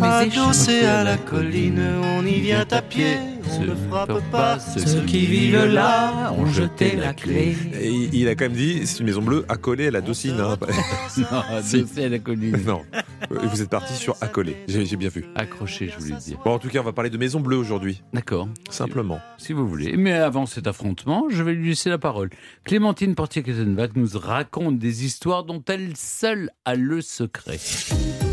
[0.00, 0.44] Ah, mes échanges.
[0.46, 1.82] Adossé à la colline,
[2.16, 3.16] on y vient à pied,
[3.58, 4.58] on ne frappe pas.
[4.58, 7.56] Ceux qui vivent là ont jeté la clé.
[7.80, 10.36] Et il a quand même dit c'est une maison bleue accolée à la docine.
[10.40, 10.56] Hein.
[11.18, 11.76] Non, Si.
[11.78, 12.56] adossé à la colline.
[12.66, 12.82] non,
[13.30, 14.56] vous êtes parti sur accolé.
[14.66, 15.24] J'ai bien vu.
[15.34, 16.38] Accroché, je voulais dire.
[16.44, 18.02] Bon, en tout cas, on va parler de maison bleue aujourd'hui.
[18.12, 18.48] D'accord.
[18.70, 19.20] Simplement.
[19.36, 19.96] Si vous voulez.
[19.96, 22.30] Mais avant cet affrontement, je vais lui laisser la parole.
[22.64, 27.58] Clémentine Portier-Kettenbach nous raconte des histoires dont elle seule a le secret.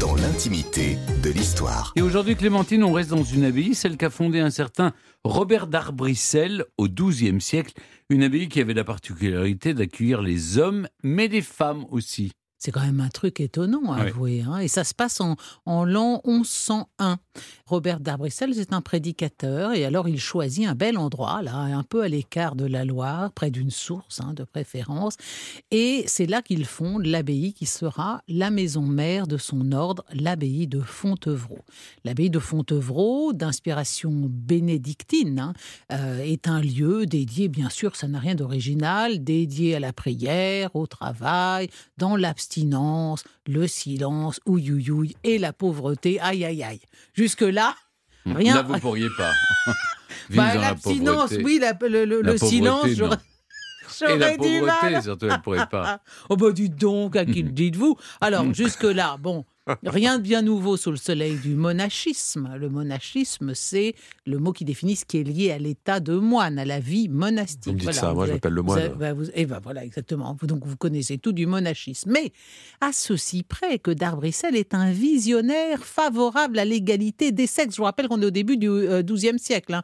[0.05, 1.91] Dans l'intimité de l'histoire.
[1.95, 6.63] Et aujourd'hui, Clémentine, on reste dans une abbaye, celle qu'a fondée un certain Robert d'Arbrissel
[6.77, 7.73] au XIIe siècle.
[8.11, 12.33] Une abbaye qui avait la particularité d'accueillir les hommes, mais les femmes aussi.
[12.65, 14.41] C'est quand même un truc étonnant à avouer.
[14.41, 14.58] hein.
[14.58, 15.36] Et ça se passe en,
[15.67, 17.19] en l'an 1101.
[17.67, 19.73] Robert d'Arbrissel, c'est un prédicateur.
[19.73, 23.32] Et alors, il choisit un bel endroit, là, un peu à l'écart de la Loire,
[23.34, 25.13] près d'une source, hein, de préférence.
[25.69, 30.65] Et c'est là qu'il fonde l'abbaye qui sera la maison mère de son ordre, l'abbaye
[30.65, 31.60] de Fontevraud.
[32.04, 35.54] L'abbaye de Fontevraud, d'inspiration bénédictine, hein,
[35.91, 40.75] euh, est un lieu dédié, bien sûr, ça n'a rien d'original, dédié à la prière,
[40.75, 42.54] au travail, dans l'abstinence,
[43.47, 46.79] le silence, ouïouïouï et la pauvreté, aïe aïe aïe.
[47.13, 47.75] Jusque-là,
[48.25, 48.55] rien.
[48.55, 49.31] Là, vous pourriez pas.
[50.29, 53.17] Bah, la l'abstinence, oui, la- le, le- La le silence, j'aurais
[54.09, 56.01] Et la pauvreté, surtout, elle pourrait pas.
[56.29, 57.95] oh bah dites donc, à qui le dites-vous?
[58.21, 59.45] Alors, jusque-là, bon,
[59.86, 62.49] rien de bien nouveau sous le soleil du monachisme.
[62.58, 66.60] Le monachisme, c'est le mot qui définit ce qui est lié à l'état de moine,
[66.60, 67.65] à la vie monastique.
[67.67, 68.80] Vous me dites ça, moi, je avez- m'appelle le vous moine.
[68.80, 70.38] avez- bah, vous- Et ben voilà, exactement.
[70.43, 72.12] Donc vous connaissez tout du monachisme.
[72.12, 72.32] Mais
[72.82, 77.73] à ceci près que d'Arbrissel est un visionnaire favorable à l'égalité des sexes.
[77.75, 79.73] Je vous rappelle qu'on est au début du euh, XIIe siècle.
[79.73, 79.82] hein.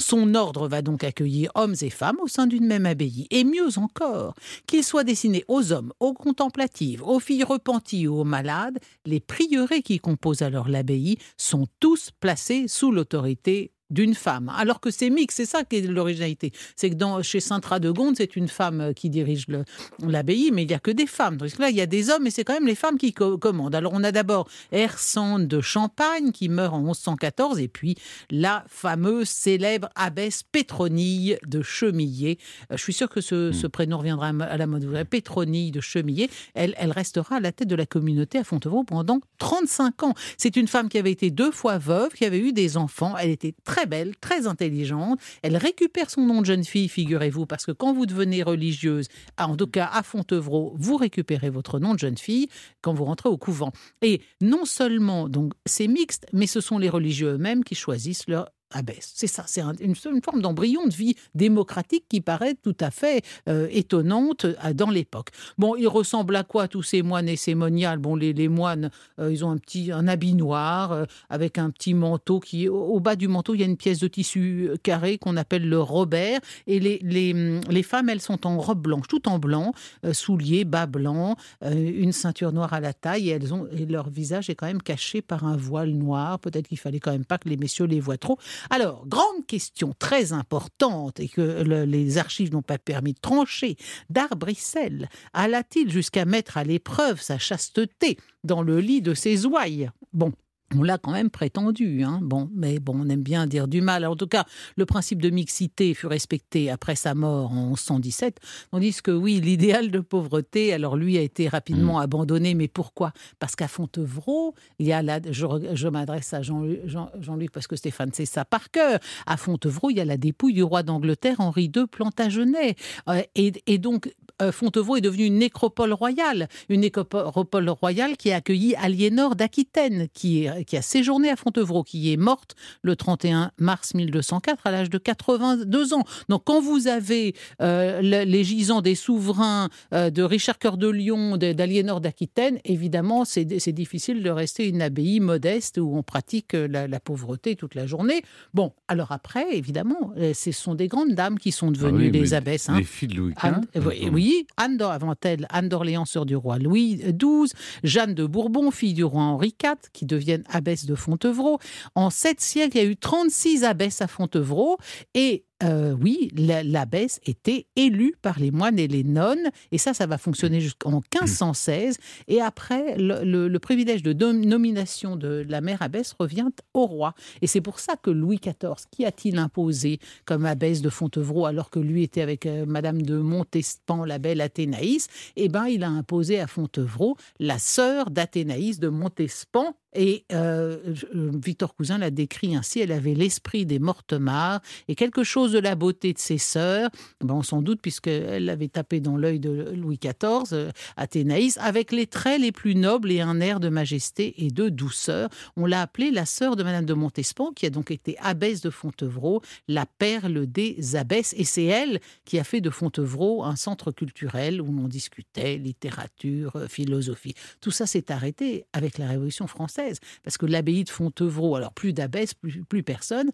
[0.00, 3.26] Son ordre va donc accueillir hommes et femmes au sein d'une même abbaye.
[3.30, 4.34] Et mieux encore,
[4.66, 9.82] qu'il soit destiné aux hommes, aux contemplatives, aux filles repenties ou aux malades, les prieurés
[9.82, 15.36] qui composent alors l'abbaye sont tous placés sous l'autorité d'une femme, alors que c'est mixte,
[15.38, 16.52] c'est ça qui est l'originalité.
[16.76, 19.64] C'est que dans, chez Saint-Radegonde, c'est une femme euh, qui dirige le-
[20.06, 21.38] l'abbaye, mais il n'y a que des femmes.
[21.38, 23.38] Que là, il y a des hommes, et c'est quand même les femmes qui co-
[23.38, 23.74] commandent.
[23.74, 27.94] Alors on a d'abord Ersande de Champagne, qui meurt en 1114, et puis
[28.30, 32.38] la fameuse célèbre abbesse Pétronille de Chemillé.
[32.72, 34.84] Euh, Je suis sûr que ce, ce prénom reviendra à la mode.
[35.08, 39.20] Pétronille de Chemillé, elle, elle restera à la tête de la communauté à Fontevraud pendant
[39.38, 40.14] 35 ans.
[40.36, 43.14] C'est une femme qui avait été deux fois veuve, qui avait eu des enfants.
[43.18, 45.18] Elle était très belle, très intelligente.
[45.42, 49.48] Elle récupère son nom de jeune fille, figurez-vous, parce que quand vous devenez religieuse, ah,
[49.48, 52.48] en tout cas à Fontevraud, vous récupérez votre nom de jeune fille
[52.82, 53.72] quand vous rentrez au couvent.
[54.02, 58.48] Et non seulement, donc, c'est mixte, mais ce sont les religieux eux-mêmes qui choisissent leur
[58.74, 59.12] abbesse.
[59.14, 63.22] C'est ça, c'est un- une, forme d'embryon de vie démocratique qui paraît tout à fait
[63.48, 65.30] euh, étonnante euh, dans l'époque.
[65.58, 69.32] Bon, il ressemble à quoi tous ces moines et ces moniales Bon, les, moines, euh,
[69.32, 73.28] ils ont un petit un habit noir avec un petit manteau qui, au, bas du
[73.28, 76.40] manteau, il y a une pièce de tissu carré qu'on appelle le Robert.
[76.66, 79.72] Et les, les, les femmes, elles sont en robe blanche, tout en blanc,
[80.12, 84.50] souliers, bas blancs, une ceinture noire à la taille, et elles ont et leur visage
[84.50, 86.38] est quand même caché par un voile noir.
[86.38, 88.38] Peut-être qu'il fallait quand même pas que les messieurs les voient trop.
[88.70, 93.76] Alors, grande question très importante et que le- les archives n'ont pas permis de trancher.
[94.10, 99.90] D'Arbrissel alla-t-il jusqu'à mettre à l'épreuve sa chasteté dans le lit de ses ouailles?
[100.12, 100.32] Bon.
[100.76, 102.20] On l'a quand même prétendu, hein.
[102.22, 104.04] bon, mais bon, on aime bien dire du mal.
[104.06, 104.44] En tout cas,
[104.76, 108.38] le principe de mixité fut respecté après sa mort en 1117,
[108.70, 113.12] tandis que oui, l'idéal de pauvreté, alors lui a été rapidement abandonné, mais pourquoi?
[113.38, 117.66] Parce qu'à Fontevraud, il y a la, je, je m'adresse à Jean-Luc Jean, Jean-Luc parce
[117.66, 118.98] que Stéphane sait ça par cœur.
[119.26, 122.76] À Fontevraud, il y a la dépouille du roi d'Angleterre Henri II Plantagenet,
[123.08, 124.12] Euh, et, et donc
[124.50, 130.48] Fontevraud est devenu une nécropole royale, une nécropole royale qui a accueilli Aliénor d'Aquitaine, qui,
[130.48, 135.94] a séjourné à Fontevraud, qui est morte le 31 mars 1204 à l'âge de 82
[135.94, 136.02] ans.
[136.28, 140.88] Donc quand vous avez euh, le- les gisants des souverains euh, de Richard Cœur de
[140.88, 146.66] Lion, d'Aliénor d'Aquitaine, évidemment, c'est difficile de rester une abbaye modeste où on pratique euh,
[146.68, 148.22] la, la pauvreté toute la journée.
[148.52, 152.10] Bon, alors après, évidemment, euh, ce sont des grandes dames qui sont devenues Ah oui,
[152.10, 152.68] les mais abbesses.
[152.68, 152.78] hein.
[152.78, 153.52] Les filles de Louis XV.
[153.86, 158.70] oui, oui, Anne avant elle, Anne d'Orléans, sœur du roi Louis XII, Jeanne de Bourbon,
[158.70, 161.58] fille du roi Henri IV, qui deviennent abbesses de Fontevraud.
[161.94, 164.78] En sept siècles, il y a eu 36 abbesses à Fontevraud
[165.14, 169.94] et euh, oui, la- l'abbesse était élue par les moines et les nonnes, et ça,
[169.94, 171.98] ça va fonctionner jusqu'en 1516.
[172.28, 177.14] Et après, le, privilège de nomination de la mère abbesse revient au roi.
[177.40, 181.70] Et c'est pour ça que Louis XIV, qui a-t-il imposé comme abbesse de Fontevraud, alors
[181.70, 185.06] que lui était avec euh, Madame de Montespan, la belle Athénaïs?
[185.36, 189.74] Eh ben, il a imposé à Fontevraud la sœur d'Athénaïs de Montespan.
[189.94, 190.78] Et euh,
[191.14, 195.58] euh, Victor Cousin l'a décrit ainsi, elle avait l'esprit des Mortemart et quelque chose de
[195.58, 199.72] la beauté de ses sœurs, ben on s'en doute puisqu'elle l'avait tapé dans l'œil de
[199.74, 204.44] Louis XIV, euh, Athénaïs, avec les traits les plus nobles et un air de majesté
[204.44, 205.28] et de douceur.
[205.56, 208.70] On l'a appelée la sœur de Madame de Montespan, qui a donc été abbesse de
[208.70, 211.34] Fontevraud, la perle des abbesses.
[211.36, 216.52] Et c'est elle qui a fait de Fontevraud un centre culturel où l'on discutait littérature,
[216.68, 217.34] philosophie.
[217.60, 219.83] Tout ça s'est arrêté avec la Révolution française,
[220.22, 223.30] parce que l'abbaye de Fontevraud, alors plus d'abbesse, plus, plus personne,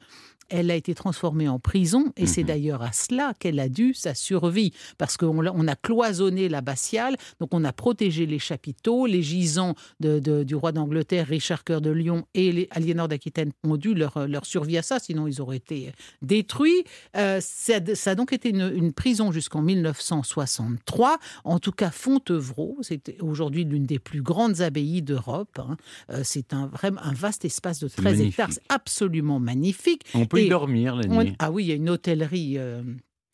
[0.51, 4.15] elle a été transformée en prison, et c'est d'ailleurs à cela qu'elle a dû sa
[4.15, 9.75] survie, parce qu'on on a cloisonné l'abbatiale, donc on a protégé les chapiteaux, les gisants
[10.01, 13.95] de- de- du roi d'Angleterre, Richard Cœur de Lion et les Aliénor d'Aquitaine ont dû
[13.95, 16.85] leur, leur survie à ça, sinon ils auraient été détruits.
[17.17, 21.19] Euh, ça, ça a donc été une, une prison jusqu'en 1963.
[21.45, 25.59] En tout cas, Fontevraud, c'est aujourd'hui l'une des plus grandes abbayes d'Europe.
[25.59, 25.77] hein.
[26.11, 28.29] Euh, c'est un, vraiment un vaste espace de 13 magnifique.
[28.41, 30.03] hectares, absolument magnifique.
[30.15, 31.35] On peut y dormir la on- nuit.
[31.39, 32.55] ah oui, il y a une hôtellerie.
[32.59, 32.83] euh,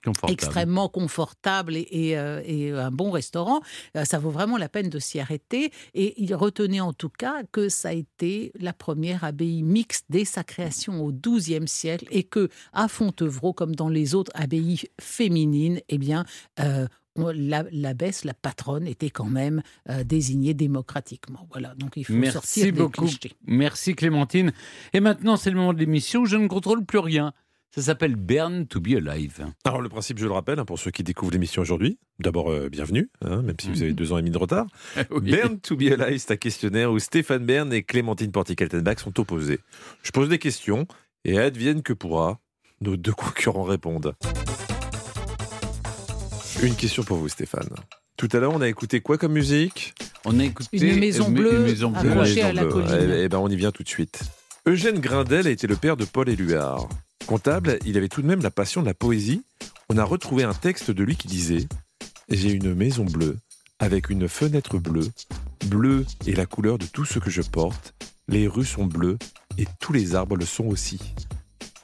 [0.04, 0.32] Confortable.
[0.34, 3.60] extrêmement confortable et, et, euh, et un bon restaurant.
[3.96, 5.72] Euh, ça vaut vraiment la peine de s'y arrêter.
[5.94, 10.24] Et il retenait en tout cas que ça a été la première abbaye mixte dès
[10.24, 15.80] sa création au XIIe siècle et que à Fontevraud, comme dans les autres abbayes féminines,
[15.88, 16.24] eh bien,
[16.60, 16.86] euh,
[17.16, 21.46] on- la- l'abbesse, la patronne, était quand même euh, désignée démocratiquement.
[21.50, 23.06] Voilà, donc il faut Merci sortir des beaucoup.
[23.06, 23.32] clichés.
[23.46, 24.52] Merci Clémentine.
[24.92, 27.32] Et maintenant, c'est le moment de l'émission où je ne contrôle plus rien.
[27.74, 29.44] Ça s'appelle Burn to be Alive.
[29.64, 32.70] Alors le principe, je le rappelle, hein, pour ceux qui découvrent l'émission aujourd'hui, d'abord euh,
[32.70, 34.66] bienvenue, hein, même si vous avez deux ans et demi de retard.
[35.10, 35.30] Oui.
[35.32, 39.58] Bern to be alive, c'est un questionnaire où Stéphane Bern et Clémentine Portikaltenbach sont opposés.
[40.02, 40.86] Je pose des questions
[41.26, 42.40] et advienne que pourra,
[42.80, 44.14] nos deux concurrents répondent.
[46.62, 47.68] Une question pour vous Stéphane.
[48.16, 49.94] Tout à l'heure, on a écouté quoi comme musique?
[50.24, 52.10] On a écouté Une maison bleue Une maison bleue.
[52.10, 52.86] accrochée à la Maison bleue.
[52.86, 53.10] colline.
[53.12, 54.20] Eh, eh ben, on y vient tout de suite.
[54.66, 56.88] Eugène Grindel a été le père de Paul Éluard.
[57.26, 59.42] Comptable, il avait tout de même la passion de la poésie.
[59.88, 61.66] On a retrouvé un texte de lui qui disait
[62.28, 63.36] J'ai une maison bleue,
[63.78, 65.08] avec une fenêtre bleue.
[65.66, 67.94] Bleu est la couleur de tout ce que je porte.
[68.28, 69.18] Les rues sont bleues,
[69.58, 71.00] et tous les arbres le sont aussi.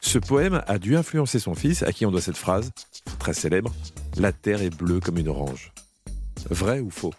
[0.00, 2.70] Ce poème a dû influencer son fils, à qui on doit cette phrase,
[3.18, 3.72] très célèbre
[4.18, 5.72] La terre est bleue comme une orange.
[6.50, 7.12] Vrai ou faux?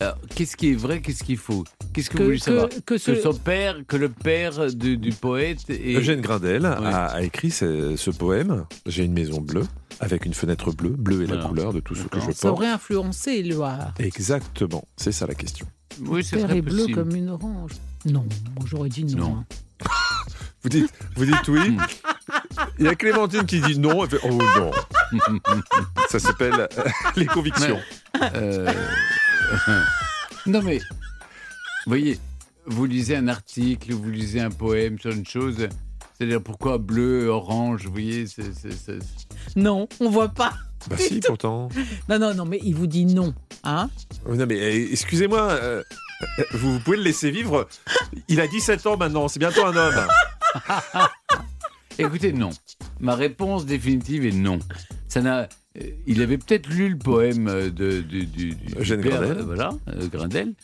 [0.00, 1.64] Alors, qu'est-ce qui est vrai, qu'est-ce qu'il faut?
[1.94, 4.98] Qu'est-ce que, Que- vous voulez que- savoir que ce- son père, que le père du,
[4.98, 5.94] du poète est...
[5.96, 6.86] Eugène Grindel Oui.
[6.86, 9.66] a, a écrit ce, ce poème J'ai une maison bleue,
[10.00, 10.90] avec une fenêtre bleue.
[10.90, 11.48] Bleu est la Voilà.
[11.48, 12.58] couleur de tout ce que je Ça porte.
[12.58, 13.94] aurait influencé Loire.
[13.98, 15.66] Exactement, c'est ça la question.
[16.02, 16.94] Oui, ce Père serait est bleu possible.
[16.94, 17.72] comme une orange.
[18.04, 18.26] Non,
[18.66, 19.16] j'aurais dit non.
[19.30, 19.36] Non.
[19.36, 19.44] hein.
[20.62, 21.76] Vous dites, vous dites oui?
[22.78, 24.04] Il y a Clémentine qui dit non.
[24.04, 24.70] Elle fait, oh non
[26.08, 26.84] Ça s'appelle euh,
[27.16, 27.78] les convictions.
[28.34, 28.72] Euh,
[30.46, 32.18] non mais, vous voyez,
[32.66, 35.68] vous lisez un article, vous lisez un poème sur une chose,
[36.14, 38.24] c'est-à-dire pourquoi bleu, orange, vous voyez,
[39.54, 40.54] Non, on voit pas.
[40.88, 41.68] Bah si, pourtant.
[42.08, 43.34] Non, non, non, mais il vous dit non.
[43.64, 43.90] Hein
[44.28, 45.82] Non mais euh, excusez-moi, euh,
[46.52, 47.68] vous, vous pouvez le laisser vivre.
[48.28, 50.06] Il a 17 ans maintenant, c'est bientôt un homme.
[51.98, 52.50] Écoutez, non.
[53.00, 54.58] Ma réponse définitive est non.
[55.08, 55.48] Ça n'a...
[55.80, 59.38] euh, Il avait peut-être lu le poème euh, de, du, du, du Eugène père, Grindel.
[59.38, 60.54] euh, voilà, euh, Grindel.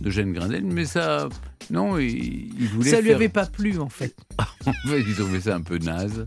[0.00, 1.28] d'Eugène Grindel, mais ça,
[1.70, 4.14] non, il, il voulait Ça lui faire- avait pas plu en fait.
[4.66, 6.26] en fait, il trouvait ça un peu naze.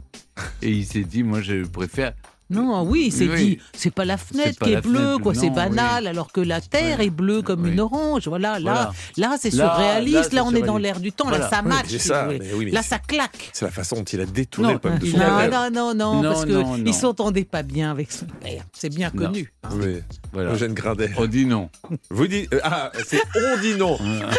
[0.61, 2.13] Et il s'est dit, moi, je préfère.
[2.49, 3.45] Non, oui, il s'est Oui.
[3.45, 6.41] dit, c'est pas la fenêtre pas qui est bleue, fenêtre, quoi, c'est banal, alors que
[6.41, 8.27] la terre est bleue comme une orange.
[8.27, 9.29] Voilà, là, Voilà.
[9.31, 11.43] là, c'est surréaliste, là, là, c'est on est dans l'air du temps, Voilà.
[11.45, 11.85] là, ça Oui, match.
[11.89, 13.51] c'est si ça, mais oui, là, c'est- ça claque.
[13.53, 15.93] C'est la façon dont il a détourné Non, le pomme de son non, non, non,
[15.93, 16.93] non, Non, parce non, qu'ils non.
[16.93, 18.63] s'entendaient pas bien avec son père.
[18.73, 19.25] C'est bien Non.
[19.27, 19.53] connu.
[19.73, 20.01] Oui,
[20.33, 20.51] Voilà.
[20.53, 21.11] Eugène Grindet.
[21.17, 21.69] On dit non.
[22.09, 22.51] Vous dites.
[22.53, 23.97] euh, ah, c'est on dit non.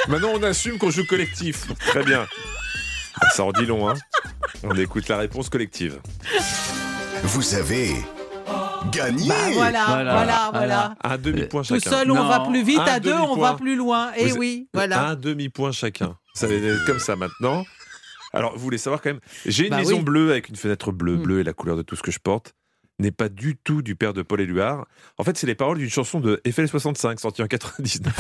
[0.09, 1.67] Maintenant, on assume qu'on joue collectif.
[1.89, 2.27] Très bien.
[3.21, 3.95] Ah, Ça en dit long, hein.
[4.63, 5.99] On écoute la réponse collective.
[7.23, 7.91] Vous avez
[8.93, 10.95] gagné Bah, voilà, voilà, voilà.
[11.05, 11.91] Un demi-point Tout chacun.
[11.91, 14.13] seul, on va plus vite, Un à deux, on va plus loin.
[14.17, 15.09] Et Vous- oui, voilà.
[15.09, 16.17] Un demi-point chacun.
[16.35, 17.65] Ça va être comme ça maintenant.
[18.33, 19.21] Alors, vous voulez savoir quand même.
[19.45, 20.03] J'ai une Bah maison oui.
[20.05, 21.17] bleue avec une fenêtre bleue.
[21.17, 21.23] Mm.
[21.23, 22.55] Bleue est la couleur de tout ce que je porte.
[23.01, 24.87] N'est pas du tout du père de Paul Éluard.
[25.19, 28.15] En fait, c'est les paroles d'une chanson de FL65 sortie en 99.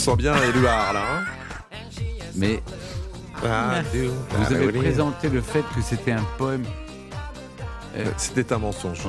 [0.00, 1.00] Ah, sent bien, Éluard, là.
[1.00, 1.76] hein
[2.34, 2.62] Mais
[3.44, 6.64] Ah, vous avez présenté le fait que c'était un poème.
[7.96, 9.00] Euh, C'était un mensonge.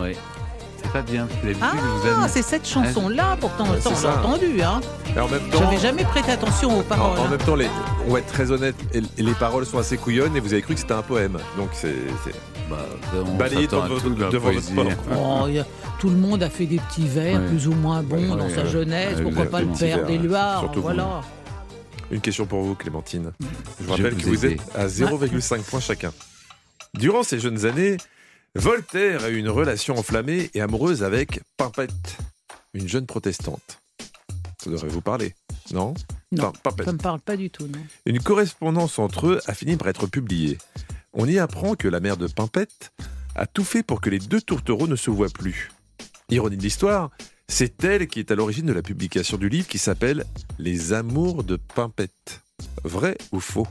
[0.83, 2.27] C'est pas bien, parce que d'habitude, vous Ah, avez.
[2.29, 4.19] c'est cette chanson-là, pourtant, Ouais, c'est on l'a ça.
[4.19, 4.61] entendu.
[4.63, 4.81] Hein.
[5.15, 7.19] Et en même temps, J'avais jamais prêté attention aux en, paroles.
[7.19, 7.29] en hein.
[7.29, 7.69] même temps, les,
[8.07, 10.63] on va être très honnête, et, et les paroles sont assez couillonnes et vous avez
[10.63, 11.37] cru que c'était un poème.
[11.57, 11.93] Donc c'est
[12.25, 12.33] c'est
[12.71, 12.85] Bah,
[13.25, 14.71] on balayé devant de votre poésie.
[14.71, 14.87] sport.
[15.17, 15.47] Oh,
[15.99, 17.47] tout le monde a fait des petits vers, Ouais.
[17.47, 19.19] plus ou moins bons dans sa jeunesse.
[19.21, 20.81] Pourquoi pas le père d'Éluard vous.
[20.81, 21.21] Voilà.
[22.11, 23.31] Une question pour vous, Clémentine.
[23.41, 26.13] Je vous Je rappelle vous que vous êtes à 0,5 points chacun.
[26.93, 27.97] Durant ces jeunes années,
[28.55, 32.17] Voltaire a eu une relation enflammée et amoureuse avec Pimpette,
[32.73, 33.79] une jeune protestante.
[34.63, 35.33] Ça devrait vous parler,
[35.73, 35.93] non?
[36.33, 36.51] Non,
[36.85, 37.65] ça me parle pas du tout.
[37.67, 37.79] Non.
[38.05, 40.57] Une correspondance entre eux a fini par être publiée.
[41.13, 42.91] On y apprend que la mère de Pimpette
[43.35, 45.69] a tout fait pour que les deux tourtereaux ne se voient plus.
[46.29, 47.09] Ironie de l'histoire,
[47.47, 50.23] c'est elle qui est à l'origine de la publication du livre qui s'appelle
[50.57, 52.41] Les Amours de Pimpette.
[52.83, 53.67] Vrai ou faux?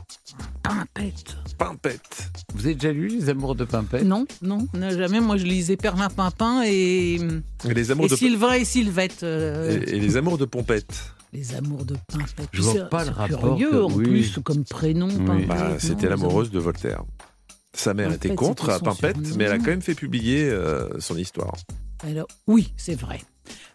[0.63, 1.35] Pimpette.
[1.57, 2.29] Pimpette.
[2.53, 4.03] Vous avez déjà lu Les Amours de Pimpette?
[4.03, 5.19] Non, non, jamais.
[5.21, 9.23] Moi, je lisais Perlin Pimpin et, Et les amours et de Sylvain et Sylvette.
[9.23, 11.13] euh, et, et les amours de Pompette.
[11.33, 12.49] Les amours de Pimpette.
[12.51, 14.03] Je vois C'est- pas le c'est rapport Curieux, que- en oui.
[14.03, 15.07] plus, comme prénom.
[15.07, 17.03] Pimpette, Bah, C'était l'amoureuse de Voltaire.
[17.73, 21.17] Sa mère était contre à Pimpette, mais elle a quand même fait publier euh, son
[21.17, 21.53] histoire.
[22.03, 23.21] Alors, oui, c'est vrai.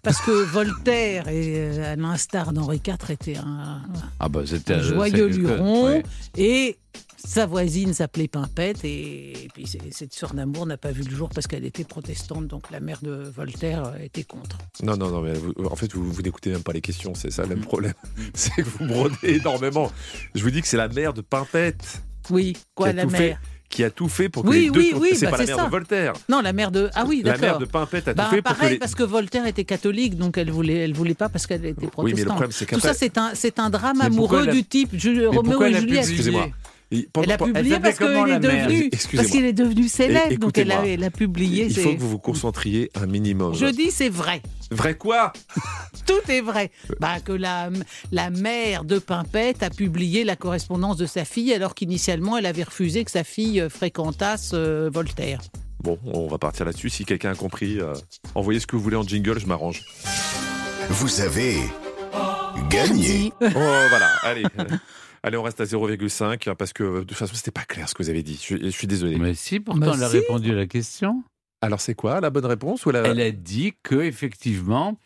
[0.02, 3.82] Parce que Voltaire, et, euh, à l'instar d'Henri IV, était un,
[4.20, 5.86] Ah bah c'était un joyeux luron.
[5.86, 6.02] ouais.
[6.36, 6.76] Et
[7.16, 8.84] sa voisine s'appelait Pimpette.
[8.84, 12.46] Et, et puis cette sœur d'amour n'a pas vu le jour parce qu'elle était protestante.
[12.46, 14.58] Donc la mère de Voltaire euh, était contre.
[14.82, 17.30] Non, non, non, mais vous- en fait, vous, vous n'écoutez même pas les questions, c'est
[17.32, 17.94] ça le même problème.
[18.34, 19.90] C'est que vous brodez énormément.
[20.34, 23.38] Je vous dis que c'est la mère de Pimpette Oui, quoi, la mère fait,
[23.76, 25.56] qui a tout fait pour que Oui, les deux oui, C'est bah, pas la mère
[25.56, 25.64] ça.
[25.66, 26.12] de Voltaire.
[26.30, 26.88] Non, la mère de.
[26.94, 27.46] Ah oui, La d'accord.
[27.46, 28.78] mère de Pimpette a tout Bah, fait pour que pareil, les...
[28.78, 32.04] parce que Voltaire était catholique, donc elle voulait, elle voulait pas parce qu'elle était protestante.
[32.04, 34.92] Oui, mais le problème, c'est Tout ça, c'est un, c'est un drame amoureux du type
[35.28, 35.98] Roméo et Juliette.
[36.08, 36.48] Excusez-moi.
[36.92, 39.22] Et pendant- Elle a publié parce qu'il est devenu, Excusez-moi.
[39.24, 40.94] parce qu'il est devenu célèbre, Et- donc elle a, écoutez-moi.
[40.94, 41.64] elle a publié.
[41.66, 43.54] Il faut que vous vous concentriez un minimum.
[43.54, 44.40] Je dis c'est vrai.
[44.70, 45.32] Vrai quoi
[46.06, 46.70] Tout est vrai.
[47.00, 47.70] Bah, que la,
[48.12, 52.62] la mère de Pimpette a publié la correspondance de sa fille alors qu'initialement elle avait
[52.64, 55.40] refusé que sa fille euh, fréquentasse euh, Voltaire.
[55.82, 56.90] Bon, on va partir là-dessus.
[56.90, 57.92] Si quelqu'un a compris, euh,
[58.36, 59.82] envoyez ce que vous voulez en jingle, je m'arrange.
[60.90, 61.56] Vous avez
[62.70, 63.32] gagné.
[63.40, 64.44] Oh, voilà, allez.
[65.26, 67.88] Allez, on reste à 0,5 hein, parce que euh, de toute façon, c'était pas clair
[67.88, 68.40] ce que vous avez dit.
[68.40, 69.16] Je, je suis désolé.
[69.18, 70.18] Mais si, pourtant, Bah elle a si.
[70.18, 71.24] répondu à la question.
[71.60, 73.00] Alors, c'est quoi la bonne réponse ou la...
[73.00, 74.96] Elle a dit que effectivement,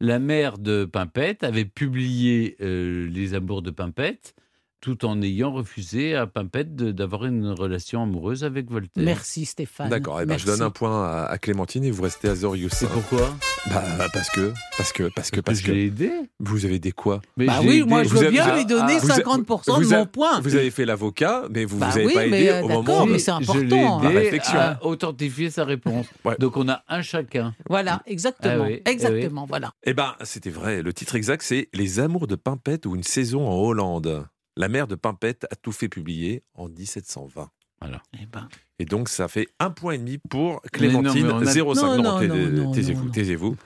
[0.00, 4.34] la mère de Pimpette avait publié euh, Les Amours de Pimpette,
[4.80, 9.02] tout en ayant refusé à Pimpette d'avoir une relation amoureuse avec Voltaire.
[9.04, 9.88] Merci Stéphane.
[9.90, 12.68] D'accord, eh ben, je donne un point à, à Clémentine et vous restez à 0,5.
[12.72, 13.34] C'est pourquoi?
[13.70, 15.72] Bah, parce que, parce que, parce que, parce je que.
[15.72, 16.10] l'ai aidé.
[16.38, 17.20] Vous avez des quoi?
[17.36, 17.84] Mais Bah oui, aidé.
[17.84, 20.06] moi je Vous veux bien vous- lui donner ah, vous a- 50% vous de mon
[20.06, 20.40] point.
[20.40, 23.06] Vous avez fait l'avocat, mais vous Bah vous avez oui, pas aidé euh, au moment
[23.06, 24.04] mais c'est Je l'ai important.
[24.08, 24.58] aidé réflexion.
[24.58, 26.06] à authentifier sa réponse.
[26.24, 26.36] Ouais.
[26.38, 27.54] Donc on a un chacun.
[27.68, 28.64] Voilà, exactement.
[28.64, 29.72] Ah oui, eh exactement, voilà.
[29.84, 30.82] Eh ben, c'était vrai.
[30.82, 34.24] Le titre exact, c'est Les Amours de Pimpette ou une saison en Hollande.
[34.58, 37.48] La mère de Pimpette a tout fait publier en 1720.
[37.80, 38.02] Voilà.
[38.20, 38.48] Eh ben,
[38.80, 41.26] Et donc, ça fait un point et demi pour Mais non, Clémentine.
[41.30, 41.76] a- 0,5.
[41.76, 43.56] Non, Non, non, tais- non, non, taisez-vous, taisez-vous.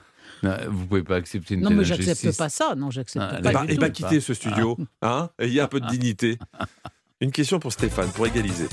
[0.43, 2.75] Non, vous pouvez pas accepter une non, mais j'accepte pas ça.
[2.75, 3.65] Non, j'accepte Ah, pas.
[3.65, 3.91] Tout.
[3.91, 4.77] quittez ce studio.
[5.01, 6.37] Hein Ayez un peu de dignité.
[7.21, 8.67] Une question pour Stéphane, pour égaliser.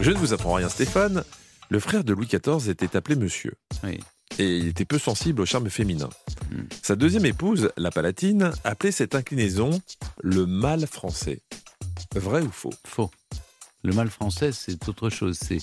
[0.00, 1.22] Je ne vous apprends rien, Stéphane.
[1.68, 3.52] Le frère de Louis XIV était appelé Monsieur.
[3.84, 4.00] Oui.
[4.38, 6.08] Et il était peu sensible au charme féminin.
[6.50, 6.62] Hmm.
[6.82, 9.70] Sa deuxième épouse, la Palatine, appelait cette inclinaison
[10.22, 11.40] le mâle français.
[12.16, 12.72] Vrai ou faux?
[12.86, 13.10] Faux.
[13.84, 15.38] Le mal français, c'est autre chose.
[15.40, 15.58] C'est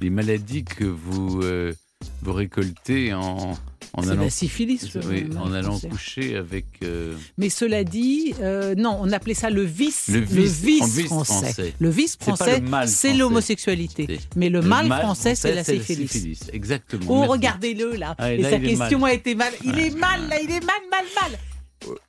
[0.00, 1.74] les maladies que vous, euh,
[2.22, 3.56] vous récoltez en,
[3.92, 4.94] en C'est allant, la syphilis.
[4.94, 5.88] le oui, mal en allant français.
[5.88, 6.64] coucher avec.
[6.82, 11.04] euh, Mais cela dit, euh, non, on appelait ça le vice, Le vice, français.
[11.04, 11.74] français.
[11.78, 14.18] Le vice français, c'est l'homosexualité.
[14.34, 16.08] Mais le, mal, français, c'est la syphilis.
[16.08, 17.04] syphilis, Exactement.
[17.08, 18.14] Oh, regardez-le là.
[18.18, 19.10] Ah, et et là, sa question mal.
[19.10, 19.52] a été mal.
[19.62, 21.38] Il est mal là, il est mal, mal, mal.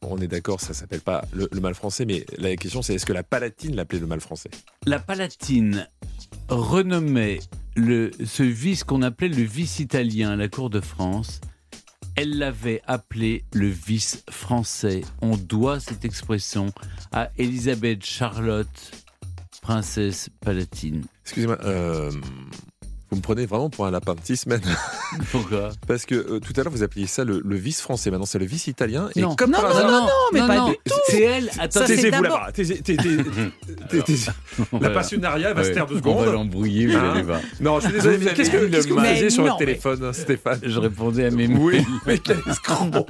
[0.02, 3.06] On est d'accord, ça s'appelle pas le, le mal français, mais la question c'est est-ce
[3.06, 4.50] que la Palatine l'appelait le mal français?
[4.86, 5.88] La Palatine
[6.50, 7.40] renommait
[7.76, 11.42] le, ce vice qu'on appelait le vice italien à la cour de France.
[12.16, 15.02] Elle l'avait appelé le vice français.
[15.22, 16.74] On doit cette expression
[17.14, 18.92] à Élisabeth Charlotte,
[19.62, 21.06] princesse palatine.
[21.24, 22.12] Excusez-moi, euh,
[23.12, 24.62] vous me prenez vraiment pour un lapin de six semaines.
[25.32, 25.70] Pourquoi?
[25.88, 28.38] Parce que euh, tout à l'heure vous appeliez ça le, le vice français, maintenant c'est
[28.40, 29.10] le vice italien.
[29.16, 29.36] Et Non.
[29.36, 30.94] comme Non, par non, hasard- non, non, mais pas du tout.
[31.08, 31.50] C'est elle.
[31.60, 32.52] Attends, Taisez-vous là-bas.
[32.54, 32.98] Taisez- taisez-
[33.88, 34.32] taisez- taisez-
[34.80, 36.26] La passionnariat va se taire deux on secondes.
[36.26, 37.40] va l'embrouiller, vous Hein allez voir.
[37.60, 39.14] Non, je suis désolé, Vous mais avez qu'est-ce que, vu qu'est-ce que le vous mal
[39.16, 40.60] faisiez sur non, le téléphone, Stéphane?
[40.64, 41.86] Je répondais à mes Oui, mails.
[42.06, 43.06] mais quel escroc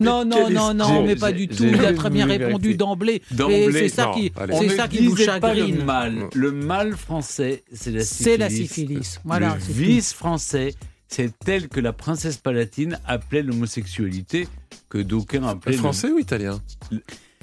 [0.00, 1.64] Non, non, non, non, mais pas du tout.
[1.64, 3.22] Il a très bien répondu d'emblée.
[3.32, 5.84] D'emblée, Et c'est ça non, qui, c'est ça qui le chagrine.
[5.84, 6.28] mal.
[6.34, 8.24] Le mal français, c'est la syphilis.
[8.24, 9.20] C'est la syphilis.
[9.24, 10.74] Voilà, le vice français,
[11.08, 14.46] c'est tel que la princesse palatine appelait l'homosexualité,
[14.88, 15.72] que d'aucuns appelaient.
[15.76, 16.60] le- Français ou italien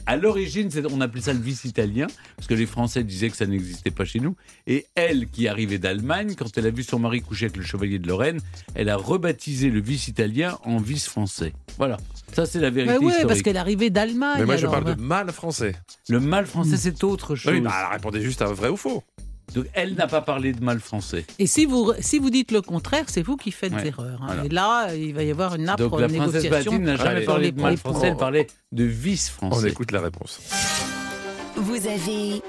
[0.08, 2.06] À l'origine, on appelait ça le vice italien,
[2.38, 4.36] parce que les Français disaient que ça n'existait pas chez nous.
[4.68, 7.98] Et elle, qui arrivait d'Allemagne, quand elle a vu son mari coucher avec le chevalier
[7.98, 8.40] de Lorraine,
[8.76, 11.54] elle a rebaptisé le vice italien en vice français.
[11.80, 11.98] Voilà.
[12.34, 13.28] Ça, c'est la vérité Bah ouais, historique.
[13.28, 14.38] parce qu'elle arrivait d'Allemagne.
[14.40, 14.96] Mais moi je alors, parle bah.
[14.96, 15.76] de mal français.
[16.10, 17.54] Le mal français, c'est autre chose.
[17.54, 19.04] Oui, bah, alors, répondez juste à vrai ou faux.
[19.54, 21.24] Donc, elle n'a pas parlé de mal français.
[21.38, 24.20] Et si vous, si vous dites le contraire, c'est vous qui faites Ouais, erreur.
[24.24, 24.26] hein.
[24.28, 24.46] voilà.
[24.46, 26.48] Et là, il va y avoir une âpre Donc, la princesse.
[26.48, 27.26] Palatine n'a jamais Allez.
[27.26, 29.68] parlé de mal français, elle parlait de vice français.
[29.68, 30.40] On écoute la réponse.
[31.56, 32.42] Vous avez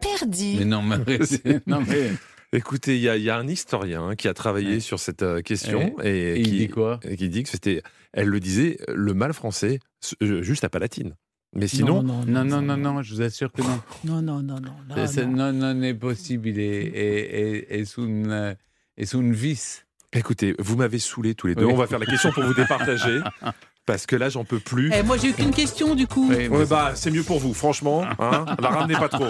[0.00, 0.56] perdu.
[0.58, 0.96] Mais non, mais
[1.66, 2.12] non, mais.
[2.52, 4.80] Écoutez, il y, a- il y a un historien qui a travaillé Ouais.
[4.80, 6.98] sur cette euh, question et, Et il qui dit quoi?
[7.02, 7.82] et qui dit que c'était,
[8.12, 9.80] elle le disait, le mal français,
[10.22, 11.14] euh, juste à Palatine.
[11.54, 13.80] Mais sinon, non, Non, non, non, non, je vous assure que non.
[14.04, 15.52] non, non, non, non.
[15.52, 15.74] non.
[15.74, 16.48] non, possible.
[16.48, 18.54] Est, est, est sous une, euh,
[18.96, 19.84] est sous une vis.
[20.12, 21.64] écoutez, vous m'avez saoulé tous les deux.
[21.64, 21.72] Oui.
[21.72, 23.20] On va faire la question pour vous départager
[23.86, 24.90] parce que là, j'en peux plus.
[24.94, 26.28] Eh, moi, j'ai eu qu'une question du coup.
[26.30, 28.04] Oui, Ouais, bah, c'est mieux pour vous, franchement.
[28.18, 29.28] Hein la ramenez pas trop.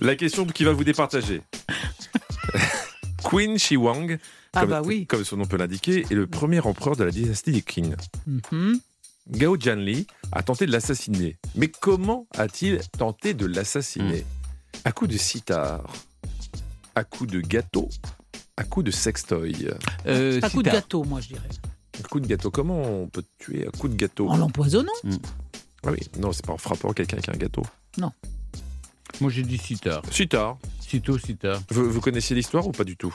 [0.00, 1.42] La question qui va vous départager.
[3.24, 4.16] Queen Shi Huang,
[4.52, 5.06] Ah comme, bah oui.
[5.06, 7.90] comme son nom peut l'indiquer, est le premier empereur de la dynastie des Qin.
[8.26, 8.80] Mhm.
[9.28, 11.36] Gao Jianli a tenté de l'assassiner.
[11.54, 14.24] Mais comment a-t-il tenté de l'assassiner?
[14.84, 15.84] À coup de sitar,
[16.94, 17.88] à coup de gâteau,
[18.56, 19.68] à coup de sextoy.
[20.06, 21.48] Euh, Un coup de gâteau, moi, je dirais.
[22.02, 23.66] À coup de gâteau, comment on peut tuer?
[23.68, 24.90] À coup de gâteau En l'empoisonnant.
[25.84, 27.62] Ah oui, non, c'est pas en frappant quelqu'un avec un gâteau.
[29.20, 30.02] Moi, j'ai dit sitar.
[30.10, 31.60] Sitar, Sito, sitar.
[31.70, 33.14] vous, vous connaissiez l'histoire ou pas du tout?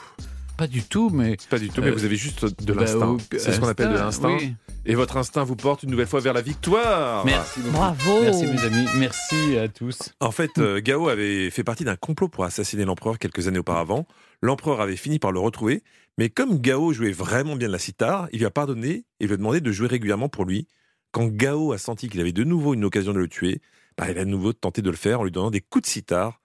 [0.58, 1.36] Pas du tout, mais.
[1.50, 3.18] Pas du tout, mais Euh, vous avez juste de bah, l'instinct.
[3.32, 4.46] c'est ce qu'on appelle de instinct, l'instinct.
[4.48, 4.56] oui.
[4.86, 7.26] Et votre instinct vous porte une nouvelle fois vers la victoire.
[7.26, 7.74] Merci beaucoup.
[7.76, 8.22] Bravo.
[8.22, 8.86] Merci, mes amis.
[8.98, 10.14] Merci à tous.
[10.20, 14.08] En fait, euh, Gao avait fait partie d'un complot pour assassiner l'empereur quelques années auparavant.
[14.42, 15.82] L'empereur avait fini par le retrouver,
[16.18, 19.34] mais comme Gao jouait vraiment bien de la sitar, il lui a pardonné et lui
[19.34, 20.68] a demandé de jouer régulièrement pour lui.
[21.12, 23.60] Quand Gao a senti qu'il avait de nouveau une occasion de le tuer,
[23.98, 25.88] bah, il a de nouveau tenté de le faire en lui donnant des coups de
[25.90, 26.42] sitar.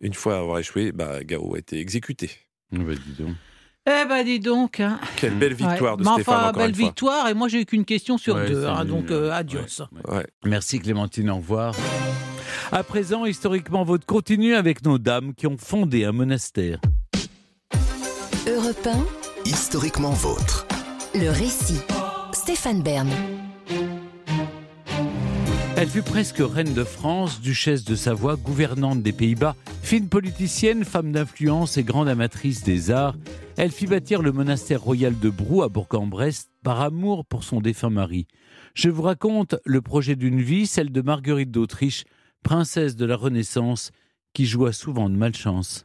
[0.00, 2.30] Une fois avoir échoué, bah, Gao a été exécuté.
[2.70, 3.34] Bah, dis donc.
[3.90, 4.80] Eh ben, dis donc.
[4.80, 5.00] hein.
[5.16, 6.04] Quelle belle victoire Ouais.
[6.04, 6.84] de Mais Stéphane, enfin, encore belle une fois.
[6.84, 7.28] victoire.
[7.28, 8.66] Et moi, j'ai eu qu'une question sur Ouais, deux.
[8.66, 9.60] hein, donc, euh, adios.
[10.04, 10.16] ouais.
[10.16, 10.26] Ouais.
[10.44, 11.74] Merci Clémentine, au revoir.
[12.70, 16.80] À présent, historiquement, votre continue avec nos dames qui ont fondé un monastère.
[18.46, 19.04] Europe 1,
[19.46, 20.66] Historiquement vôtre.
[21.14, 21.80] le récit.
[22.32, 23.08] Stéphane Bern.
[25.80, 31.12] Elle fut presque reine de France, duchesse de Savoie, gouvernante des Pays-Bas, fine politicienne, femme
[31.12, 33.14] d'influence et grande amatrice des arts.
[33.56, 37.90] Elle fit bâtir le monastère royal de Brou à Bourg-en-Bresse par amour pour son défunt
[37.90, 38.26] mari.
[38.74, 42.02] Je vous raconte le projet d'une vie, celle de Marguerite d'Autriche,
[42.42, 43.92] princesse de la Renaissance,
[44.34, 45.84] qui joua souvent de malchance.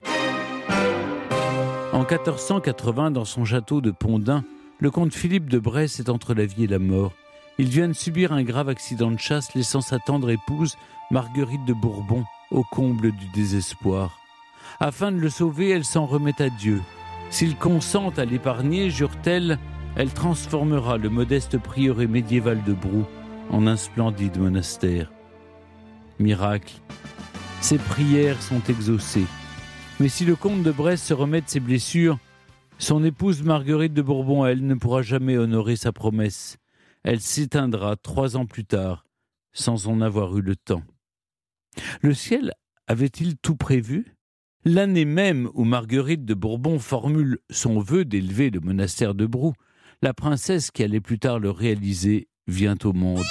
[1.91, 4.43] En 1480, dans son château de Pondin,
[4.79, 7.13] le comte Philippe de Bresse est entre la vie et la mort.
[7.59, 10.75] Il vient de subir un grave accident de chasse, laissant sa tendre épouse,
[11.11, 14.17] Marguerite de Bourbon, au comble du désespoir.
[14.79, 16.81] Afin de le sauver, elle s'en remet à Dieu.
[17.29, 19.59] S'il consent à l'épargner, jure-t-elle,
[19.95, 23.05] elle transformera le modeste prieuré médiéval de Brou
[23.51, 25.11] en un splendide monastère.
[26.19, 26.73] Miracle,
[27.61, 29.27] ses prières sont exaucées.
[29.99, 32.17] Mais si le comte de Bresse se remet de ses blessures,
[32.79, 36.57] son épouse Marguerite de Bourbon, elle, ne pourra jamais honorer sa promesse.
[37.03, 39.05] Elle s'éteindra trois ans plus tard,
[39.51, 40.83] sans en avoir eu le temps.
[42.01, 42.53] Le ciel
[42.87, 44.15] avait-il tout prévu?
[44.65, 49.53] L'année même où Marguerite de Bourbon formule son vœu d'élever le monastère de Brou,
[50.01, 53.25] la princesse qui allait plus tard le réaliser vient au monde.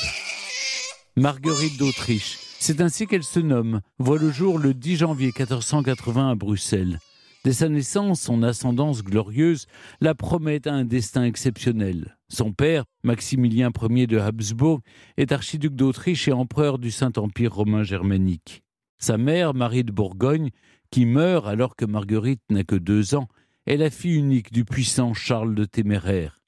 [1.16, 6.34] Marguerite d'Autriche, c'est ainsi qu'elle se nomme, voit le jour le 10 janvier 1480 à
[6.34, 6.98] Bruxelles.
[7.44, 9.66] Dès sa naissance, son ascendance glorieuse
[10.00, 12.16] la promet à un destin exceptionnel.
[12.28, 14.80] Son père, Maximilien Ier de Habsbourg,
[15.16, 18.62] est archiduc d'Autriche et empereur du Saint-Empire romain germanique.
[18.98, 20.50] Sa mère, Marie de Bourgogne,
[20.92, 23.26] qui meurt alors que Marguerite n'a que deux ans,
[23.66, 26.40] est la fille unique du puissant Charles de Téméraire.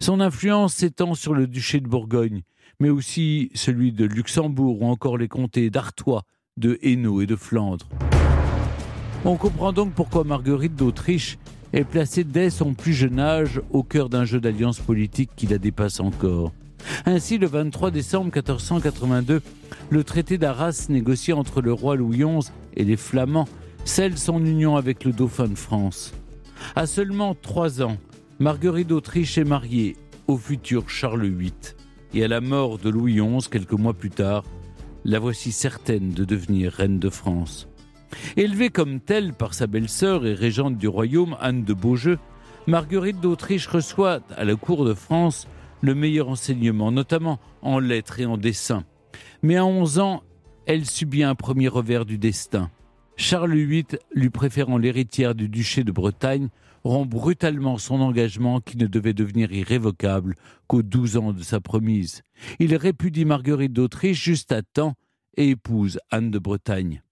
[0.00, 2.42] Son influence s'étend sur le duché de Bourgogne,
[2.80, 6.24] mais aussi celui de Luxembourg ou encore les comtés d'Artois,
[6.56, 7.88] de Hainaut et de Flandre.
[9.26, 11.38] On comprend donc pourquoi Marguerite d'Autriche
[11.74, 15.58] est placée dès son plus jeune âge au cœur d'un jeu d'alliance politique qui la
[15.58, 16.52] dépasse encore.
[17.04, 19.42] Ainsi, le 23 décembre 1482,
[19.90, 23.48] le traité d'Arras négocié entre le roi Louis XI et les Flamands
[23.84, 26.14] scelle son union avec le dauphin de France.
[26.74, 27.98] À seulement trois ans,
[28.38, 29.96] Marguerite d'Autriche est mariée
[30.28, 31.52] au futur Charles VIII.
[32.14, 34.44] Et à la mort de Louis XI, quelques mois plus tard,
[35.04, 37.69] la voici certaine de devenir reine de France.
[38.36, 42.18] Élevée comme telle par sa belle-sœur et régente du royaume, Anne de Beaujeu,
[42.66, 45.48] Marguerite d'Autriche reçoit à la cour de France
[45.80, 48.84] le meilleur enseignement, notamment en lettres et en dessin.
[49.42, 50.22] Mais à 11 ans,
[50.66, 52.70] elle subit un premier revers du destin.
[53.16, 56.48] Charles VIII, lui préférant l'héritière du duché de Bretagne,
[56.84, 60.36] rompt brutalement son engagement qui ne devait devenir irrévocable
[60.66, 62.22] qu'aux 12 ans de sa promise.
[62.58, 64.94] Il répudie Marguerite d'Autriche juste à temps
[65.36, 67.02] et épouse Anne de Bretagne.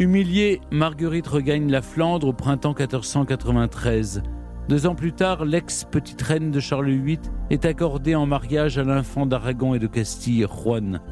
[0.00, 4.22] Humiliée, Marguerite regagne la Flandre au printemps 1493.
[4.66, 7.18] Deux ans plus tard, l'ex-petite reine de Charles VIII
[7.50, 11.02] est accordée en mariage à l'infant d'Aragon et de Castille, Juan.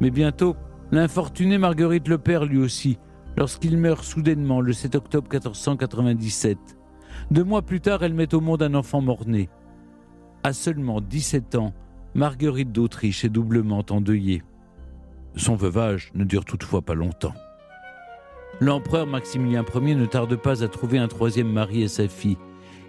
[0.00, 0.56] Mais bientôt,
[0.90, 2.98] l'infortuné Marguerite le perd lui aussi,
[3.36, 6.58] lorsqu'il meurt soudainement le 7 octobre 1497.
[7.30, 9.48] Deux mois plus tard, elle met au monde un enfant mort-né.
[10.42, 11.72] À seulement 17 ans,
[12.16, 14.42] Marguerite d'Autriche est doublement endeuillée.
[15.36, 17.34] Son veuvage ne dure toutefois pas longtemps.
[18.60, 22.38] L'empereur Maximilien Ier ne tarde pas à trouver un troisième mari à sa fille.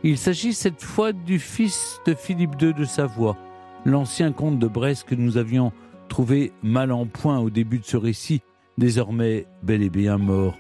[0.03, 3.37] Il s'agit cette fois du fils de Philippe II de Savoie,
[3.85, 5.71] l'ancien comte de Brest que nous avions
[6.07, 8.41] trouvé mal en point au début de ce récit,
[8.77, 10.55] désormais bel et bien mort,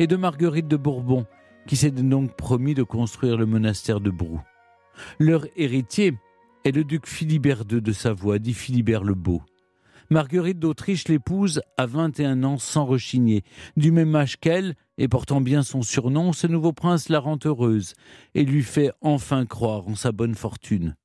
[0.00, 1.26] et de Marguerite de Bourbon,
[1.68, 4.40] qui s'est donc promis de construire le monastère de Brou.
[5.20, 6.14] Leur héritier
[6.64, 9.42] est le duc Philibert II de Savoie, dit Philibert le Beau.
[10.10, 13.42] Marguerite d'Autriche l'épouse à 21 ans sans rechigner.
[13.76, 17.92] Du même âge qu'elle, et portant bien son surnom, ce nouveau prince la rend heureuse
[18.34, 20.96] et lui fait enfin croire en sa bonne fortune.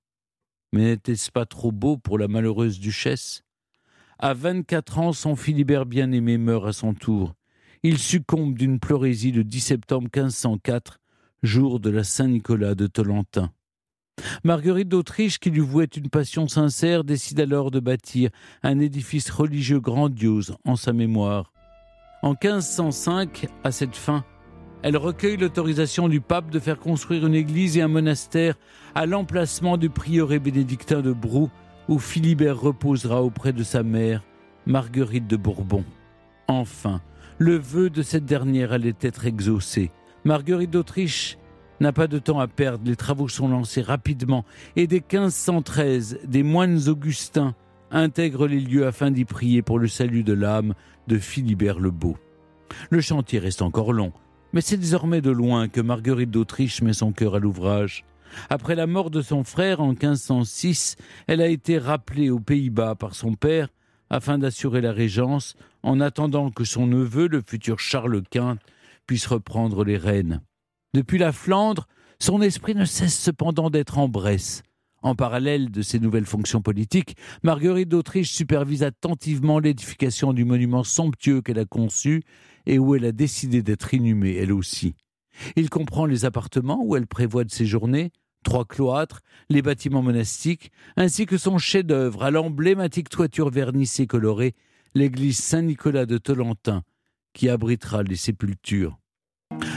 [0.71, 3.43] Mais n'était-ce pas trop beau pour la malheureuse duchesse?
[4.19, 7.33] À 24 ans, son Philibert bien-aimé meurt à son tour.
[7.83, 11.01] Il succombe d'une pleurésie le 10 septembre 1504,
[11.43, 13.51] jour de la Saint-Nicolas de Tolentin.
[14.45, 18.29] Marguerite d'Autriche, qui lui vouait une passion sincère, décide alors de bâtir
[18.61, 21.53] un édifice religieux grandiose en sa mémoire.
[22.23, 24.25] En 1505, à cette fin,
[24.81, 28.55] elle recueille l'autorisation du pape de faire construire une église et un monastère
[28.95, 31.49] à l'emplacement du prieuré bénédictin de Brou,
[31.87, 34.23] où Philibert reposera auprès de sa mère,
[34.65, 35.85] Marguerite de Bourbon.
[36.49, 37.01] Enfin,
[37.37, 39.91] le vœu de cette dernière allait être exaucé.
[40.25, 41.37] Marguerite d'Autriche
[41.83, 44.45] n'a pas de temps à perdre, les travaux sont lancés rapidement
[44.77, 47.55] et dès 1513, des moines augustins
[47.91, 50.75] intègrent les lieux afin d'y prier pour le salut de l'âme
[51.07, 52.17] de Philibert le Beau.
[52.89, 54.13] Le chantier reste encore long,
[54.53, 58.05] mais c'est désormais de loin que Marguerite d'Autriche met son cœur à l'ouvrage.
[58.49, 60.95] Après la mort de son frère en 1506,
[61.27, 63.67] elle a été rappelée aux Pays-Bas par son père
[64.09, 68.57] afin d'assurer la régence en attendant que son neveu, le futur Charles Quint,
[69.05, 70.39] puisse reprendre les rênes.
[70.95, 71.87] Depuis la Flandre,
[72.19, 74.61] son esprit ne cesse cependant d'être en Bresse.
[75.01, 81.41] En parallèle de ses nouvelles fonctions politiques, Marguerite d'Autriche supervise attentivement l'édification du monument somptueux
[81.41, 82.23] qu'elle a conçu
[82.67, 84.93] et où elle a décidé d'être inhumée, elle aussi.
[85.55, 88.11] Il comprend les appartements où elle prévoit de séjourner,
[88.43, 94.53] trois cloîtres, les bâtiments monastiques, ainsi que son chef-d'œuvre à l'emblématique toiture vernissée colorée,
[94.93, 96.83] l'église Saint-Nicolas de Tolentin,
[97.33, 98.99] qui abritera les sépultures.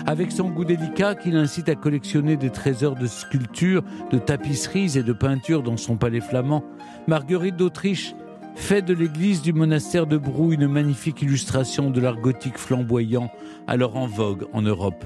[0.06, 5.02] Avec son goût délicat qui l'incite à collectionner des trésors de sculptures, de tapisseries et
[5.02, 6.64] de peintures dans son palais flamand,
[7.06, 8.14] Marguerite d'Autriche
[8.56, 13.30] fait de l'église du monastère de Brou une magnifique illustration de l'art gothique flamboyant,
[13.66, 15.04] alors en vogue en Europe.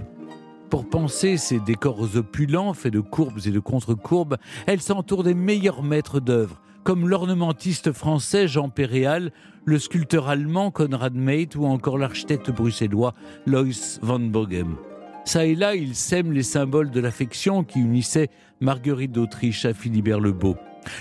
[0.70, 5.82] Pour penser ces décors opulents, faits de courbes et de contre-courbes, elle s'entoure des meilleurs
[5.82, 9.32] maîtres d'œuvre, comme l'ornementiste français Jean Péréal,
[9.64, 13.14] le sculpteur allemand Konrad Meit ou encore l'architecte bruxellois
[13.46, 14.76] Lois van Bogem.
[15.24, 20.20] Ça et là, il sème les symboles de l'affection qui unissaient Marguerite d'Autriche à Philibert
[20.20, 20.56] le Beau.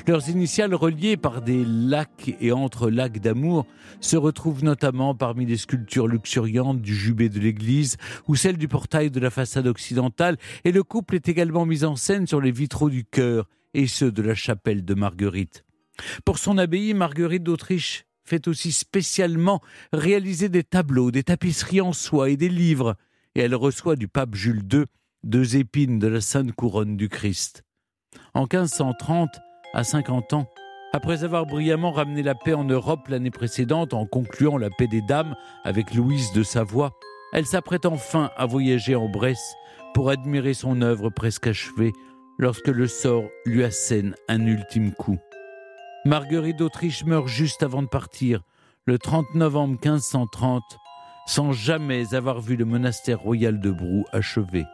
[0.08, 3.66] Leurs initiales reliées par des lacs et entre lacs d'amour
[4.02, 7.96] se retrouvent notamment parmi les sculptures luxuriantes du jubé de l'église
[8.28, 11.96] ou celles du portail de la façade occidentale et le couple est également mis en
[11.96, 15.64] scène sur les vitraux du chœur et ceux de la chapelle de Marguerite.
[16.26, 22.30] Pour son abbaye, Marguerite d'Autriche fait aussi spécialement réaliser des tableaux, des tapisseries en soie
[22.30, 22.96] et des livres
[23.36, 24.86] et elle reçoit du pape Jules II
[25.24, 27.64] deux épines de la Sainte Couronne du Christ.
[28.34, 29.30] En 1530,
[29.74, 30.48] à 50 ans,
[30.94, 35.02] après avoir brillamment ramené la paix en Europe l'année précédente en concluant la paix des
[35.02, 36.92] dames avec Louise de Savoie,
[37.34, 39.56] elle s'apprête enfin à voyager en Bresse
[39.94, 41.92] pour admirer son œuvre presque achevée
[42.40, 45.20] lorsque le sort lui assène un ultime coup.
[46.06, 48.42] Marguerite d'Autriche meurt juste avant de partir,
[48.86, 50.64] le 30 novembre 1530,
[51.28, 54.66] sans jamais avoir vu le monastère royal de Brou achevé.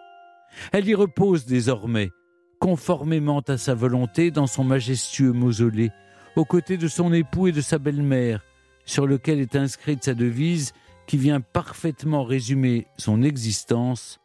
[0.72, 2.12] Elle y repose désormais,
[2.60, 5.92] conformément à sa volonté, dans son majestueux mausolée,
[6.36, 8.42] aux côtés de son époux et de sa belle-mère,
[8.86, 10.74] sur lequel est inscrite sa devise
[11.08, 14.20] qui vient parfaitement résumer son existence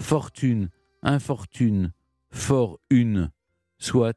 [0.00, 0.70] Fortune,
[1.02, 1.92] infortune,
[2.30, 3.30] fort une,
[3.78, 4.16] soit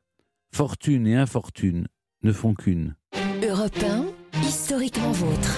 [0.54, 1.88] fortune et infortune
[2.24, 2.96] ne font qu'une.
[3.44, 3.78] Europe
[4.34, 5.58] 1, historiquement vôtre.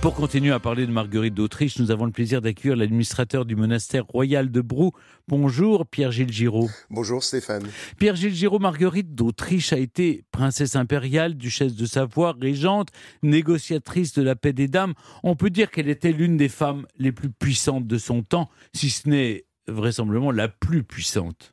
[0.00, 4.06] Pour continuer à parler de Marguerite d'Autriche, nous avons le plaisir d'accueillir l'administrateur du monastère
[4.06, 4.92] royal de Brou.
[5.28, 6.70] Bonjour Pierre-Gilles Giraud.
[6.88, 7.64] Bonjour Stéphane.
[7.98, 12.88] Pierre-Gilles Giraud, Marguerite d'Autriche a été princesse impériale, duchesse de Savoie, régente,
[13.22, 14.94] négociatrice de la paix des dames.
[15.22, 18.88] On peut dire qu'elle était l'une des femmes les plus puissantes de son temps, si
[18.88, 21.52] ce n'est vraisemblablement la plus puissante.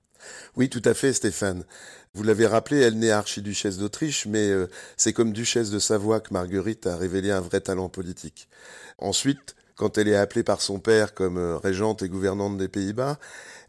[0.56, 1.64] Oui, tout à fait, Stéphane.
[2.14, 6.34] Vous l'avez rappelé, elle n'est archiduchesse d'Autriche, mais euh, c'est comme duchesse de Savoie que
[6.34, 8.50] Marguerite a révélé un vrai talent politique.
[8.98, 13.20] Ensuite, quand elle est appelée par son père comme euh, régente et gouvernante des Pays-Bas,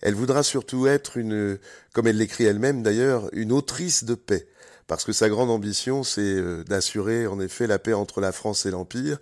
[0.01, 1.59] elle voudra surtout être une,
[1.93, 4.49] comme elle l'écrit elle-même d'ailleurs, une autrice de paix.
[4.87, 8.65] Parce que sa grande ambition, c'est euh, d'assurer en effet la paix entre la France
[8.65, 9.19] et l'Empire,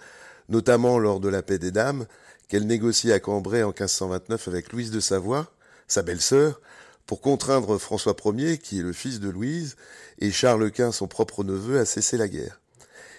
[0.48, 2.06] notamment lors de la paix des Dames,
[2.48, 5.50] qu'elle négocie à Cambrai en 1529 avec Louise de Savoie,
[5.88, 6.60] sa belle-sœur,
[7.06, 9.76] pour contraindre François Ier, qui est le fils de Louise,
[10.18, 12.60] et Charles Quint, son propre neveu, à cesser la guerre.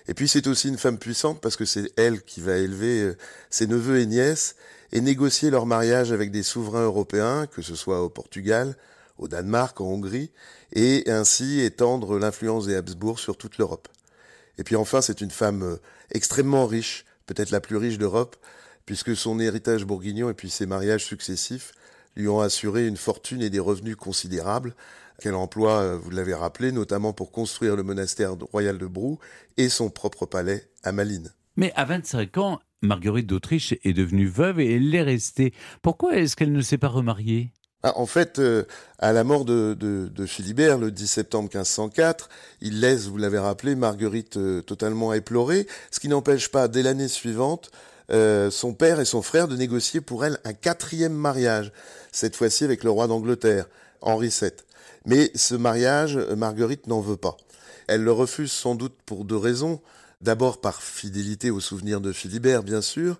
[0.08, 3.18] Et puis c'est aussi une femme puissante parce que c'est elle qui va élever euh,
[3.50, 4.56] ses neveux et nièces
[4.94, 8.78] et négocier leur mariage avec des souverains européens, que ce soit au Portugal,
[9.18, 10.32] au Danemark, en Hongrie,
[10.72, 13.90] et ainsi étendre l'influence des Habsbourg sur toute l'Europe.
[14.58, 15.78] Et puis enfin, c'est une femme euh,
[16.12, 18.38] extrêmement riche, peut-être la plus riche d'Europe,
[18.86, 21.74] puisque son héritage bourguignon et puis ses mariages successifs
[22.18, 24.76] lui ont assuré une fortune et des revenus considérables
[25.22, 29.20] qu'elle emploie, euh, vous l'avez rappelé, notamment pour construire le monastère royal de Brou
[29.58, 31.32] et son propre palais à Malines.
[31.56, 35.54] Mais à 25 ans, Marguerite d'Autriche est devenue veuve et elle l'est restée.
[35.82, 37.52] Pourquoi est-ce qu'elle ne s'est pas remariée?
[37.84, 38.66] Ah, en fait, euh,
[39.00, 42.30] à la mort de, Philibert le 10 septembre 1504,
[42.62, 47.08] il laisse, vous l'avez rappelé, Marguerite euh, totalement éplorée, ce qui n'empêche pas, dès l'année
[47.08, 47.72] suivante,
[48.10, 51.74] son père et son frère de négocier pour elle un quatrième mariage
[52.12, 53.68] cette fois-ci avec le roi d'Angleterre,
[54.02, 54.52] Henri VII.
[55.06, 57.38] Mais ce mariage, Marguerite n'en veut pas.
[57.88, 59.82] Elle le refuse sans doute pour deux raisons.
[60.22, 63.20] D'abord par fidélité au souvenir de Philibert, bien sûr,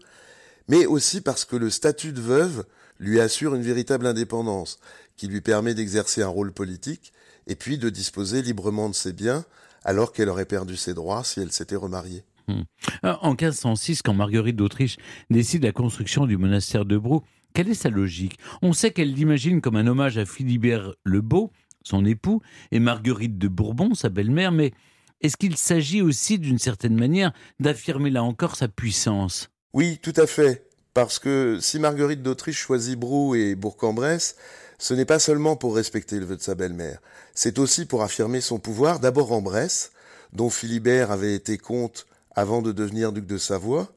[0.68, 2.66] mais aussi parce que le statut de veuve
[3.00, 4.80] lui assure une véritable indépendance,
[5.16, 7.14] qui lui permet d'exercer un rôle politique
[7.46, 9.46] et puis de disposer librement de ses biens,
[9.84, 12.24] alors qu'elle aurait perdu ses droits si elle s'était remariée.
[12.48, 12.64] Hmm.
[13.04, 14.98] En 1506, quand Marguerite d'Autriche
[15.30, 17.24] décide la construction du monastère de Brou,
[17.58, 18.38] quelle est sa logique?
[18.62, 21.52] On sait qu'elle l'imagine comme un hommage à Philibert le Beau,
[21.82, 22.40] son époux,
[22.72, 24.74] et Marguerite de Bourbon, sa belle-mère, mais
[25.22, 29.50] est-ce qu'il s'agit aussi d'une certaine manière d'affirmer là encore sa puissance?
[29.74, 30.70] Oui, tout à fait.
[30.94, 34.36] Parce que si Marguerite d'Autriche choisit Brou et Bourg-en-Bresse,
[34.78, 37.00] ce n'est pas seulement pour respecter le vœu de sa belle-mère,
[37.34, 39.94] c'est aussi pour affirmer son pouvoir, d'abord en Bresse,
[40.32, 42.06] dont Philibert avait été comte
[42.36, 43.97] avant de devenir duc de Savoie,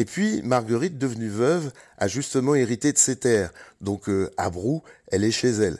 [0.00, 3.52] et puis, Marguerite, devenue veuve, a justement hérité de ses terres.
[3.82, 5.76] Donc, euh, à Brou, elle est chez elle.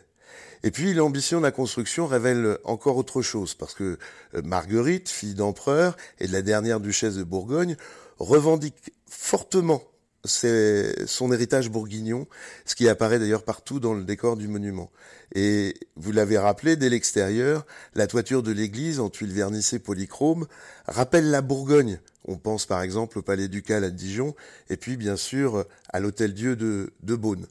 [0.62, 3.96] Et puis, l'ambition de la construction révèle encore autre chose, parce que
[4.34, 7.78] euh, Marguerite, fille d'empereur et de la dernière duchesse de Bourgogne,
[8.18, 9.82] revendique fortement
[10.26, 12.26] son héritage bourguignon,
[12.66, 14.90] ce qui apparaît d'ailleurs partout dans le décor du monument.
[15.34, 17.64] Et vous l'avez rappelé, dès l'extérieur,
[17.94, 20.46] la toiture de l'église en tuiles vernissées polychromes
[20.86, 24.34] rappelle la Bourgogne, on pense par exemple au Palais ducal à Dijon,
[24.68, 27.46] et puis bien sûr à l'Hôtel-Dieu de, de Beaune.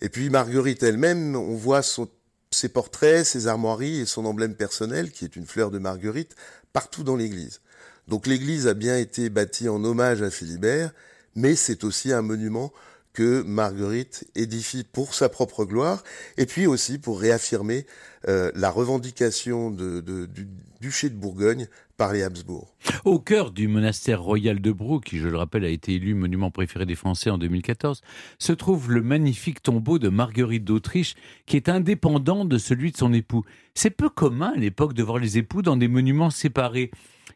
[0.00, 1.82] Et puis Marguerite elle-même, on voit
[2.50, 6.34] ses portraits, ses armoiries et son emblème personnel, qui est une fleur de Marguerite,
[6.72, 7.60] partout dans l'église.
[8.08, 10.92] Donc l'église a bien été bâtie en hommage à Philibert,
[11.36, 12.72] mais c'est aussi un monument
[13.12, 16.02] que Marguerite édifie pour sa propre gloire,
[16.36, 17.86] et puis aussi pour réaffirmer
[18.28, 20.48] euh, la revendication du
[20.80, 21.68] duché de Bourgogne
[23.04, 26.50] Au cœur du monastère royal de Brou, qui je le rappelle a été élu monument
[26.50, 28.00] préféré des Français en 2014,
[28.38, 31.14] se trouve le magnifique tombeau de Marguerite d'Autriche,
[31.46, 33.44] qui est indépendant de celui de son époux.
[33.74, 36.90] C'est peu commun à l'époque de voir les époux dans des monuments séparés.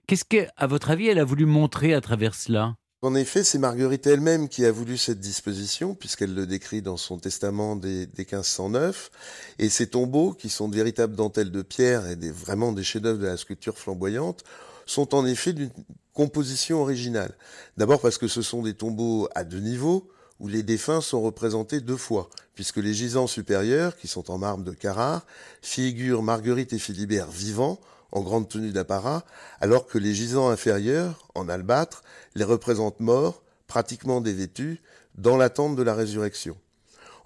[0.07, 2.77] Qu'est-ce qu'à votre avis elle a voulu montrer à travers cela?
[3.07, 7.19] En effet, c'est Marguerite elle-même qui a voulu cette disposition, puisqu'elle le décrit dans son
[7.19, 9.13] testament des, 1509.
[9.61, 13.21] Et ces tombeaux, qui sont de véritables dentelles de pierre et des, vraiment des chefs-d'œuvre
[13.21, 14.43] de la sculpture flamboyante,
[14.87, 15.71] sont en effet d'une
[16.15, 17.37] composition originale.
[17.77, 20.09] D'abord parce que ce sont des tombeaux à deux niveaux,
[20.41, 24.65] où les défunts sont représentés deux fois, puisque les gisants supérieurs, qui sont en marbre
[24.65, 25.25] de Carrare,
[25.63, 27.79] figurent Marguerite et Philibert vivants,
[28.17, 29.25] en grande tenue d'apparat,
[29.61, 32.03] alors que les gisants inférieurs, en albâtre,
[32.35, 34.81] les représentent morts, pratiquement dévêtus,
[35.17, 36.57] dans l'attente de la résurrection.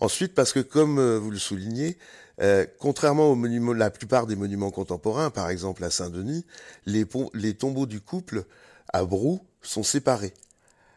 [0.01, 1.97] Ensuite, parce que, comme euh, vous le soulignez,
[2.41, 6.45] euh, contrairement aux monuments, la plupart des monuments contemporains, par exemple à Saint-Denis,
[6.87, 7.07] les,
[7.55, 8.45] tombeaux du couple
[8.93, 10.35] à Brou sont séparés.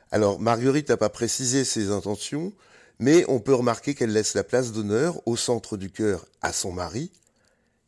[0.10, 2.52] Alors, Marguerite n'a pas précisé ses intentions,
[2.98, 6.72] mais on peut remarquer qu'elle laisse la place d'honneur au centre du cœur à son
[6.72, 7.12] mari,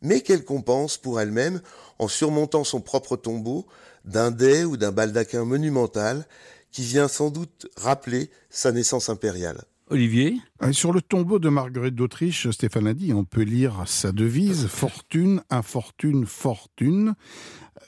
[0.05, 1.61] mais qu'elle compense pour elle-même
[1.99, 3.65] en surmontant son propre tombeau
[4.05, 6.25] d'un dais ou d'un baldaquin monumental
[6.71, 9.63] qui vient sans doute rappeler sa naissance impériale.
[9.89, 10.37] Olivier?
[10.63, 14.67] Euh, Sur le tombeau de Marguerite d'Autriche, Stéphane a dit, on peut lire sa devise
[14.67, 17.13] Fortune, infortune, fortune.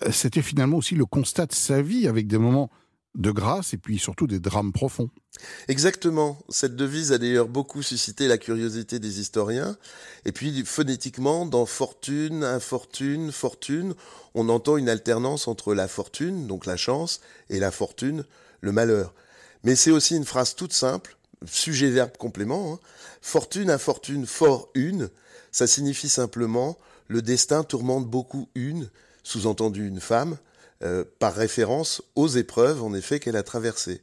[0.03, 2.69] Euh, c'était finalement aussi le constat de sa vie avec des moments
[3.17, 5.09] de grâce et puis surtout des drames profonds.
[5.67, 6.37] Exactement.
[6.49, 9.75] Cette devise a d'ailleurs beaucoup suscité la curiosité des historiens.
[10.25, 13.95] Et puis phonétiquement, dans fortune, infortune, fortune,
[14.35, 18.23] on entend une alternance entre la fortune, donc la chance, et la fortune,
[18.61, 19.13] le malheur.
[19.63, 22.73] Mais c'est aussi une phrase toute simple, sujet-verbe complément.
[22.73, 22.79] Hein.
[23.21, 25.09] Fortune, infortune, fort une,
[25.51, 28.89] ça signifie simplement le destin tourmente beaucoup une,
[29.23, 30.37] sous-entendu une femme,
[30.83, 34.01] euh, par référence aux épreuves en effet qu'elle a traversées.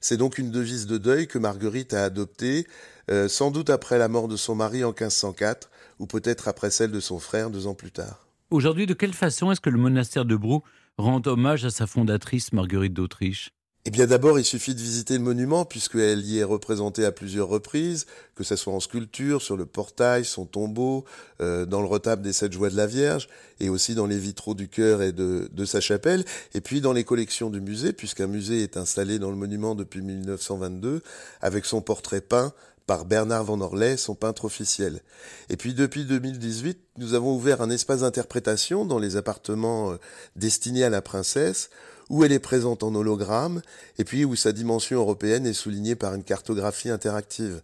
[0.00, 2.66] C'est donc une devise de deuil que Marguerite a adoptée,
[3.10, 6.90] euh, sans doute après la mort de son mari en 1504, ou peut-être après celle
[6.90, 8.26] de son frère deux ans plus tard.
[8.50, 10.62] Aujourd'hui, de quelle façon est-ce que le monastère de Brou
[10.98, 13.50] rend hommage à sa fondatrice Marguerite d'Autriche?
[13.88, 17.46] Eh bien d'abord, il suffit de visiter le monument puisqu'elle y est représentée à plusieurs
[17.46, 21.04] reprises, que ce soit en sculpture, sur le portail, son tombeau,
[21.40, 23.28] euh, dans le retable des sept joies de la Vierge,
[23.60, 27.04] et aussi dans les vitraux du chœur et de, sa chapelle, et puis dans les
[27.04, 31.00] collections du musée, puisqu'un musée est installé dans le monument depuis 1922,
[31.40, 32.52] avec son portrait peint
[32.88, 35.00] par Bernard Van Orley, son peintre officiel.
[35.48, 39.96] Et puis depuis 2018, nous avons ouvert un espace d'interprétation dans les appartements euh,
[40.34, 41.70] destinés à la princesse,
[42.08, 43.62] où elle est présente en hologramme,
[43.98, 47.62] et puis où sa dimension européenne est soulignée par une cartographie interactive.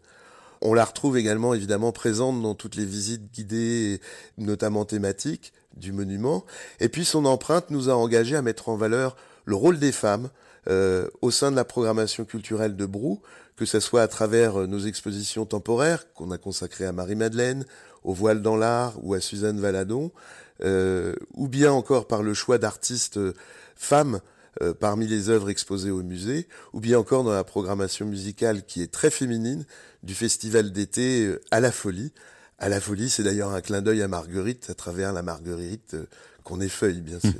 [0.60, 4.00] On la retrouve également évidemment présente dans toutes les visites guidées,
[4.38, 6.44] notamment thématiques, du monument.
[6.80, 10.30] Et puis son empreinte nous a engagés à mettre en valeur le rôle des femmes
[10.68, 13.20] euh, au sein de la programmation culturelle de Brou,
[13.56, 17.64] que ce soit à travers euh, nos expositions temporaires qu'on a consacrées à Marie-Madeleine,
[18.04, 20.12] au voile dans l'art ou à Suzanne Valadon,
[20.62, 23.18] euh, ou bien encore par le choix d'artistes
[23.74, 24.20] femmes
[24.60, 28.82] euh, parmi les œuvres exposées au musée, ou bien encore dans la programmation musicale qui
[28.82, 29.64] est très féminine
[30.02, 32.12] du festival d'été euh, à la folie.
[32.58, 36.04] À la folie, c'est d'ailleurs un clin d'œil à Marguerite à travers la Marguerite euh,
[36.44, 37.32] qu'on effeuille, bien sûr.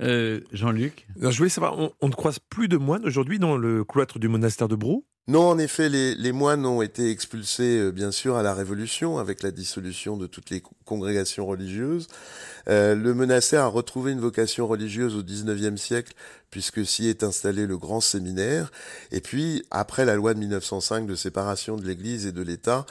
[0.52, 1.06] Jean-Luc?
[1.18, 4.28] Je voulais savoir, on, on, ne croise plus de moines aujourd'hui dans le cloître du
[4.28, 5.06] monastère de Brou?
[5.28, 9.44] Non, en effet, les, moines ont été expulsés, euh, bien sûr, à la Révolution, avec
[9.44, 12.08] la dissolution de toutes les congrégations religieuses.
[12.68, 16.14] Euh, le monastère a retrouvé une vocation religieuse au XIXe siècle,
[16.52, 18.70] puisque s'y est installé le grand séminaire.
[19.10, 22.86] Et puis, après la loi de 1905 de séparation de l'Église et de l'État,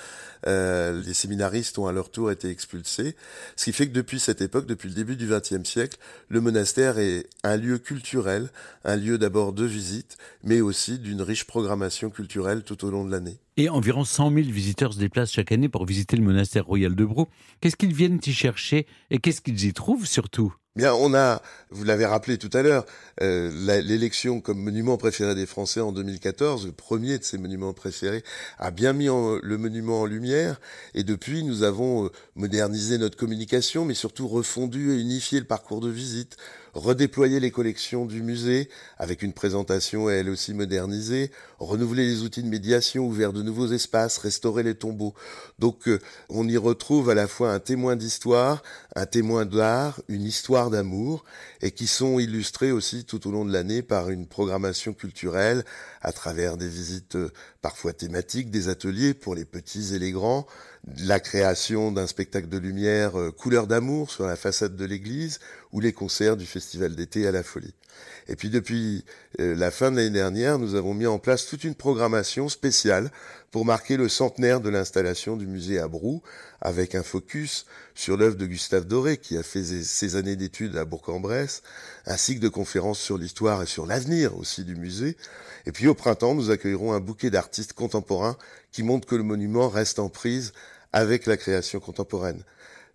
[0.47, 3.15] euh, les séminaristes ont à leur tour été expulsés.
[3.55, 5.97] Ce qui fait que depuis cette époque, depuis le début du XXe siècle,
[6.27, 8.49] le monastère est un lieu culturel,
[8.83, 13.11] un lieu d'abord de visite, mais aussi d'une riche programmation culturelle tout au long de
[13.11, 13.37] l'année.
[13.57, 17.05] Et environ 100 000 visiteurs se déplacent chaque année pour visiter le monastère royal de
[17.05, 17.27] Brou.
[17.59, 20.55] Qu'est-ce qu'ils viennent y chercher et qu'est-ce qu'ils y trouvent surtout?
[20.77, 22.85] Bien, on a, vous l'avez rappelé tout à l'heure,
[23.21, 23.51] euh,
[23.81, 28.23] l'élection comme monument préféré des Français en 2014, le premier de ces monuments préférés,
[28.57, 30.61] a bien mis le monument en lumière.
[30.93, 35.81] Et depuis, nous avons euh, modernisé notre communication, mais surtout refondu et unifié le parcours
[35.81, 36.37] de visite,
[36.73, 42.47] redéployer les collections du musée avec une présentation elle aussi modernisée, renouveler les outils de
[42.47, 45.13] médiation, ouvrir de nouveaux espaces, restaurer les tombeaux.
[45.59, 45.99] Donc euh,
[46.29, 48.63] on y retrouve à la fois un témoin d'histoire,
[48.95, 51.23] un témoin d'art, une histoire d'amour,
[51.61, 55.63] et qui sont illustrés aussi tout au long de l'année par une programmation culturelle
[56.01, 60.47] à travers des visites euh, parfois thématiques, des ateliers pour les petits et les grands,
[60.97, 65.39] la création d'un spectacle de lumière euh, couleur d'amour sur la façade de l'église
[65.71, 67.73] ou les concerts du festival d'été à la folie.
[68.27, 69.03] Et puis depuis
[69.39, 73.11] euh, la fin de l'année dernière, nous avons mis en place toute une programmation spéciale
[73.51, 76.21] pour marquer le centenaire de l'installation du musée à Brou,
[76.61, 77.65] avec un focus
[77.95, 81.61] sur l'œuvre de Gustave Doré, qui a fait ses années d'études à Bourg-en-Bresse,
[82.05, 85.17] un cycle de conférences sur l'histoire et sur l'avenir aussi du musée.
[85.65, 88.37] Et puis au printemps, nous accueillerons un bouquet d'artistes contemporains
[88.71, 90.53] qui montrent que le monument reste en prise
[90.93, 92.43] avec la création contemporaine.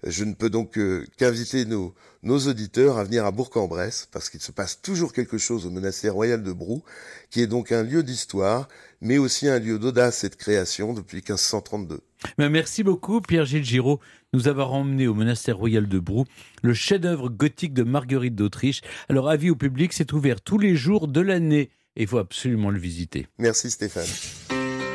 [0.09, 1.93] Je ne peux donc euh, qu'inviter nos,
[2.23, 6.15] nos auditeurs à venir à Bourg-en-Bresse, parce qu'il se passe toujours quelque chose au monastère
[6.15, 6.85] royal de Brou,
[7.31, 8.69] qui est donc un lieu d'histoire,
[9.01, 12.01] mais aussi un lieu d'audace et de création depuis 1532.
[12.39, 14.01] Mais merci beaucoup, Pierre-Gilles Giraud,
[14.33, 16.25] nous avoir emmené au monastère royal de Brou,
[16.63, 18.83] le chef-d'œuvre gothique de Marguerite d'Autriche.
[19.09, 22.71] Alors, avis au public, c'est ouvert tous les jours de l'année et il faut absolument
[22.71, 23.27] le visiter.
[23.39, 24.07] Merci Stéphane.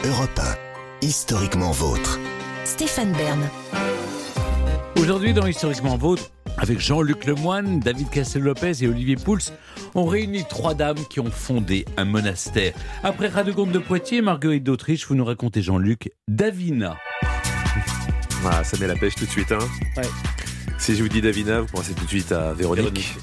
[0.05, 0.39] Europe
[1.01, 2.20] 1, historiquement vôtre.
[2.64, 3.49] Stéphane Bern.
[4.98, 9.52] Aujourd'hui, dans Historiquement Vôtre, avec Jean-Luc Lemoine, David Castel-Lopez et Olivier Pouls,
[9.96, 12.74] on réunit trois dames qui ont fondé un monastère.
[13.04, 16.98] Après Radegonde de Poitiers et Marguerite d'Autriche, vous nous racontez, Jean-Luc, Davina.
[18.46, 19.60] Ah, ça met la pêche tout de suite, hein
[19.98, 20.04] Ouais.
[20.78, 23.16] Si je vous dis Davina, vous pensez tout de suite à Véronique.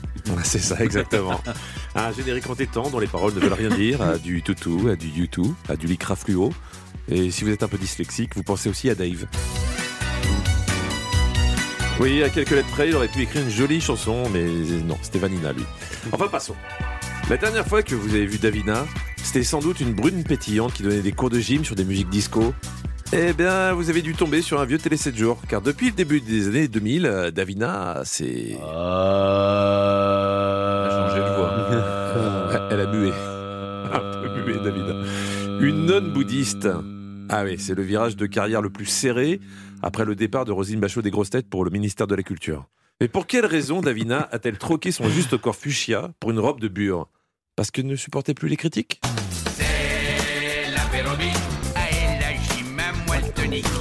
[0.44, 1.40] C'est ça, exactement.
[1.94, 5.08] un générique entêtant dont les paroles ne veulent rien dire, à du toutou, à du
[5.08, 6.52] YouTube, à du lycra fluo.
[7.08, 9.26] Et si vous êtes un peu dyslexique, vous pensez aussi à Dave.
[12.00, 14.44] Oui, à quelques lettres près, il aurait pu écrire une jolie chanson, mais
[14.86, 15.64] non, c'était Vanina, lui.
[16.12, 16.54] Enfin, passons.
[17.28, 18.86] La dernière fois que vous avez vu Davina,
[19.16, 22.08] c'était sans doute une brune pétillante qui donnait des cours de gym sur des musiques
[22.08, 22.54] disco.
[23.12, 25.92] Eh bien, vous avez dû tomber sur un vieux télé 7 jours, car depuis le
[25.92, 28.52] début des années 2000, euh, Davina, c'est...
[28.52, 28.68] Elle a
[30.90, 31.50] changé de voix.
[32.70, 33.10] Elle a mué.
[33.92, 34.94] Un peu mué, Davina.
[35.60, 36.68] Une nonne bouddhiste.
[37.28, 39.40] Ah oui, c'est le virage de carrière le plus serré
[39.82, 42.66] après le départ de Rosine Bachot des grosses têtes pour le ministère de la Culture.
[43.00, 46.68] Mais pour quelle raison Davina a-t-elle troqué son juste corps fuchsia pour une robe de
[46.68, 47.08] bure?
[47.56, 49.00] Parce qu'elle ne supportait plus les critiques?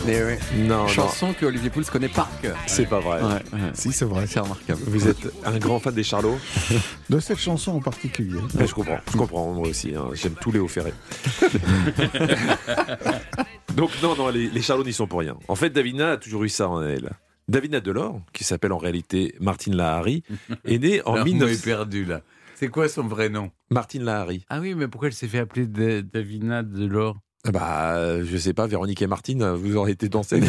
[0.06, 0.40] Mais ouais.
[0.56, 2.56] Non, Chanson que Olivier Pouls connaît par cœur.
[2.68, 3.22] C'est pas vrai.
[3.22, 3.60] Ouais, ouais.
[3.74, 4.26] Si, c'est vrai.
[4.28, 4.80] C'est remarquable.
[4.88, 6.38] Vous êtes un grand fan des Charlots?
[7.10, 8.40] De cette chanson en particulier.
[8.58, 9.94] Mais Je comprends, je comprends moi aussi.
[9.96, 10.06] hein.
[10.14, 10.94] J'aime tous les hauts ferrés.
[13.78, 15.38] Donc non, non, les, les Charlots n'y sont pour rien.
[15.48, 17.12] En fait, Davina a toujours eu ça en elle.
[17.48, 20.24] Davina Delors, qui s'appelle en réalité Martine Lahari,
[20.66, 21.40] est née en Alors, 19...
[21.48, 22.22] moi, est perdu là.
[22.56, 23.52] C'est quoi son vrai nom?
[23.70, 24.44] Martine Lahari.
[24.50, 27.18] Ah oui, mais pourquoi elle s'est fait appeler Da- Davina Delors?
[27.46, 30.42] Ah Bah, je sais pas, Véronique et Martine, vous aurez été dansés.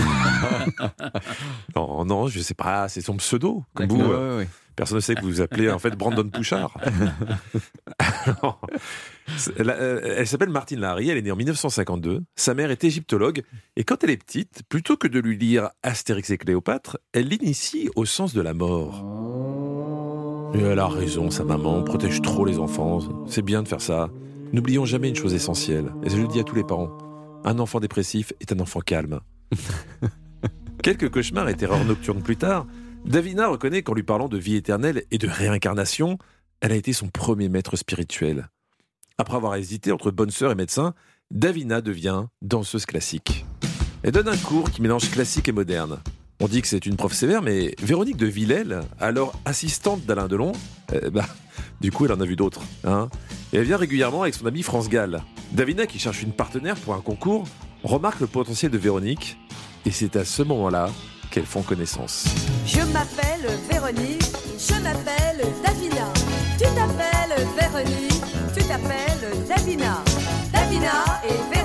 [1.77, 3.97] non, non, je sais pas, c'est son pseudo, comme vous.
[4.01, 4.49] Ouais, euh, ouais, ouais.
[4.75, 6.77] Personne ne sait que vous vous appelez en fait Brandon Pouchard.
[9.57, 12.23] Elle, euh, elle s'appelle Martine Lahari, elle est née en 1952.
[12.37, 13.43] Sa mère est égyptologue
[13.77, 17.91] et quand elle est petite, plutôt que de lui lire Astérix et Cléopâtre, elle l'initie
[17.97, 19.05] au sens de la mort.
[20.55, 23.01] Et elle a raison, sa maman protège trop les enfants.
[23.27, 24.09] C'est bien de faire ça.
[24.53, 26.97] N'oublions jamais une chose essentielle, et je le dis à tous les parents.
[27.45, 29.21] Un enfant dépressif est un enfant calme.
[30.83, 32.67] Quelques cauchemars et terreurs nocturnes plus tard,
[33.05, 36.19] Davina reconnaît qu'en lui parlant de vie éternelle et de réincarnation,
[36.61, 38.49] elle a été son premier maître spirituel.
[39.21, 40.95] Après avoir hésité entre bonne sœur et médecin,
[41.33, 43.45] Davina devient danseuse classique.
[44.05, 45.99] Elle donne un cours qui mélange classique et moderne.
[46.39, 50.53] On dit que c'est une prof sévère, mais Véronique de Villèle, alors assistante d'Alain Delon,
[50.93, 51.27] euh, bah,
[51.81, 52.61] du coup, elle en a vu d'autres.
[52.85, 53.09] Hein
[53.53, 55.21] et elle vient régulièrement avec son ami France Gall.
[55.51, 57.43] Davina, qui cherche une partenaire pour un concours,
[57.83, 59.37] remarque le potentiel de Véronique,
[59.85, 60.91] et c'est à ce moment-là
[61.33, 62.27] qu'elles font connaissance.
[62.67, 64.23] Je m'appelle Véronique,
[64.59, 66.13] je m'appelle Davina.
[66.57, 67.98] Tu t'appelles Véronique,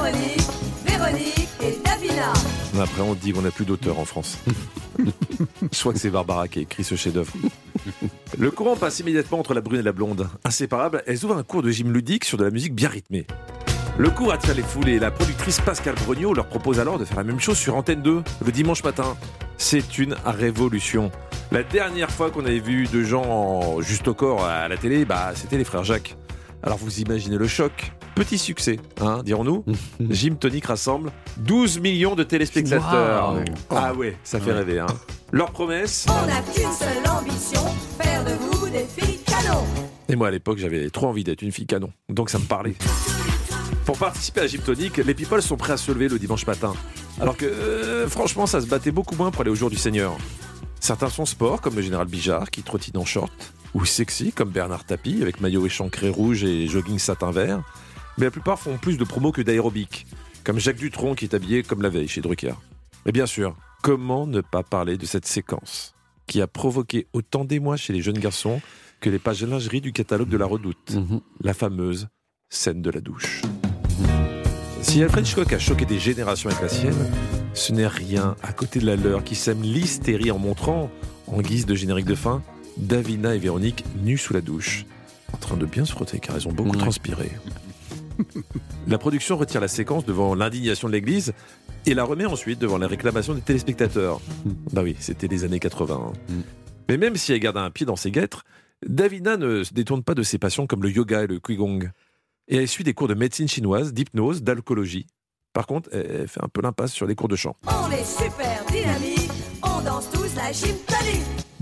[0.03, 0.41] Véronique,
[0.85, 2.33] Véronique et Davina.
[2.77, 4.37] Après, on dit qu'on n'a plus d'auteur en France.
[5.71, 7.31] Crois que c'est Barbara qui a écrit ce chef-d'œuvre.
[8.37, 10.27] Le courant passe immédiatement entre la brune et la blonde.
[10.43, 13.25] Inséparables, elles ouvrent un cours de gym ludique sur de la musique bien rythmée.
[13.97, 17.17] Le cours attire les foules et la productrice Pascal Brognaud leur propose alors de faire
[17.17, 19.15] la même chose sur Antenne 2 le dimanche matin.
[19.57, 21.11] C'est une révolution.
[21.53, 25.05] La dernière fois qu'on avait vu de gens en juste au corps à la télé,
[25.05, 26.17] bah, c'était les frères Jacques.
[26.63, 27.91] Alors vous imaginez le choc.
[28.15, 29.65] Petit succès, hein, dirons-nous.
[30.09, 33.41] Gym Tonic rassemble 12 millions de téléspectateurs.
[33.69, 34.57] Ah ouais, ça fait Ouais.
[34.57, 34.79] rêver.
[34.79, 34.85] Hein.
[35.31, 37.61] Leur promesse On n'a qu'une seule ambition,
[37.99, 39.41] faire de vous des filles canon.
[39.43, 39.89] canon.
[40.09, 41.91] Et moi, à l'époque, j'avais trop envie d'être une fille canon.
[42.09, 42.75] Donc ça me parlait.
[43.85, 46.73] Pour participer à Gym Tonic, les people sont prêts à se lever le dimanche matin.
[47.19, 50.15] Alors que, euh, franchement, ça se battait beaucoup moins pour aller au jour du Seigneur.
[50.79, 53.31] Certains sont sport, comme le général Bijard, qui trottine en short.
[53.73, 57.63] Ou sexy, comme Bernard Tapie, avec maillot échancré rouge et jogging satin vert.
[58.17, 60.05] Mais la plupart font plus de promos que d'aérobic.
[60.43, 62.53] Comme Jacques Dutronc, qui est habillé comme la veille chez Drucker.
[63.05, 65.95] Et bien sûr, comment ne pas parler de cette séquence
[66.27, 68.61] qui a provoqué autant d'émoi chez les jeunes garçons
[69.01, 70.95] que les pages lingerie du catalogue de la Redoute.
[71.41, 72.07] La fameuse
[72.49, 73.41] scène de la douche.
[74.81, 77.11] Si Alfred Hitchcock a choqué des générations avec la sienne,
[77.53, 80.89] ce n'est rien à côté de la leur qui sème l'hystérie en montrant,
[81.27, 82.41] en guise de générique de fin,
[82.77, 84.85] Davina et Véronique nues sous la douche,
[85.33, 87.31] en train de bien se frotter car elles ont beaucoup transpiré.
[88.87, 91.33] La production retire la séquence devant l'indignation de l'église
[91.85, 94.21] et la remet ensuite devant les réclamations des téléspectateurs.
[94.73, 96.13] Bah oui, c'était les années 80.
[96.13, 96.33] hein.
[96.89, 98.43] Mais même si elle garde un pied dans ses guêtres,
[98.85, 101.89] Davina ne se détourne pas de ses passions comme le yoga et le qigong.
[102.47, 105.07] Et elle suit des cours de médecine chinoise, d'hypnose, d'alcoologie.
[105.53, 107.55] Par contre, elle fait un peu l'impasse sur les cours de chant.
[107.67, 110.51] On est super dynamique, on danse tous la.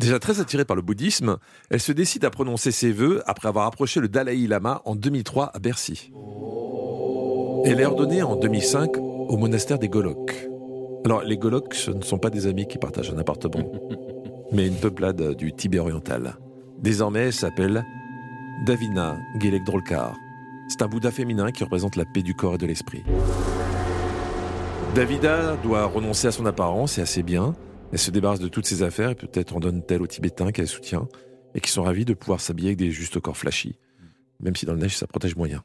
[0.02, 1.38] Déjà très attirée par le bouddhisme,
[1.70, 5.52] elle se décide à prononcer ses vœux après avoir approché le Dalai Lama en 2003
[5.54, 6.12] à Bercy.
[7.66, 10.50] Elle est ordonnée en 2005 au monastère des Goloks.
[11.06, 13.72] Alors, les Goloks, ce ne sont pas des amis qui partagent un appartement,
[14.52, 16.36] mais une peuplade du Tibet oriental.
[16.80, 17.86] Désormais, elle s'appelle
[18.66, 20.16] Davina Gelek Drolkar.
[20.68, 23.04] C'est un Bouddha féminin qui représente la paix du corps et de l'esprit.
[24.96, 27.54] Davida doit renoncer à son apparence et à ses biens.
[27.92, 31.08] Elle se débarrasse de toutes ses affaires et peut-être en donne-t-elle aux Tibétains qu'elle soutient
[31.56, 33.78] et qui sont ravis de pouvoir s'habiller avec des justes corps flashy,
[34.40, 35.64] même si dans le neige ça protège moyen.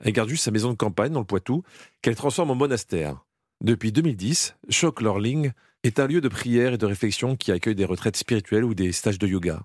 [0.00, 1.62] Elle garde juste sa maison de campagne dans le Poitou
[2.02, 3.24] qu'elle transforme en monastère.
[3.62, 5.52] Depuis 2010, Chok Lorling
[5.84, 8.90] est un lieu de prière et de réflexion qui accueille des retraites spirituelles ou des
[8.90, 9.62] stages de yoga.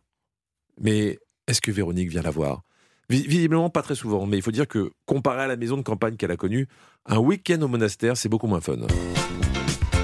[0.80, 1.18] Mais
[1.48, 2.62] est-ce que Véronique vient la voir?
[3.10, 5.82] Vi- Visiblement pas très souvent, mais il faut dire que comparé à la maison de
[5.82, 6.68] campagne qu'elle a connue,
[7.08, 8.78] un week-end au monastère c'est beaucoup moins fun.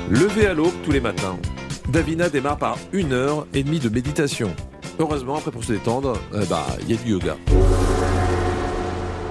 [0.10, 1.38] Levé à l'aube tous les matins,
[1.90, 4.54] Davina démarre par une heure et demie de méditation.
[5.00, 7.38] Heureusement, après pour se détendre, euh, bah il y a du yoga.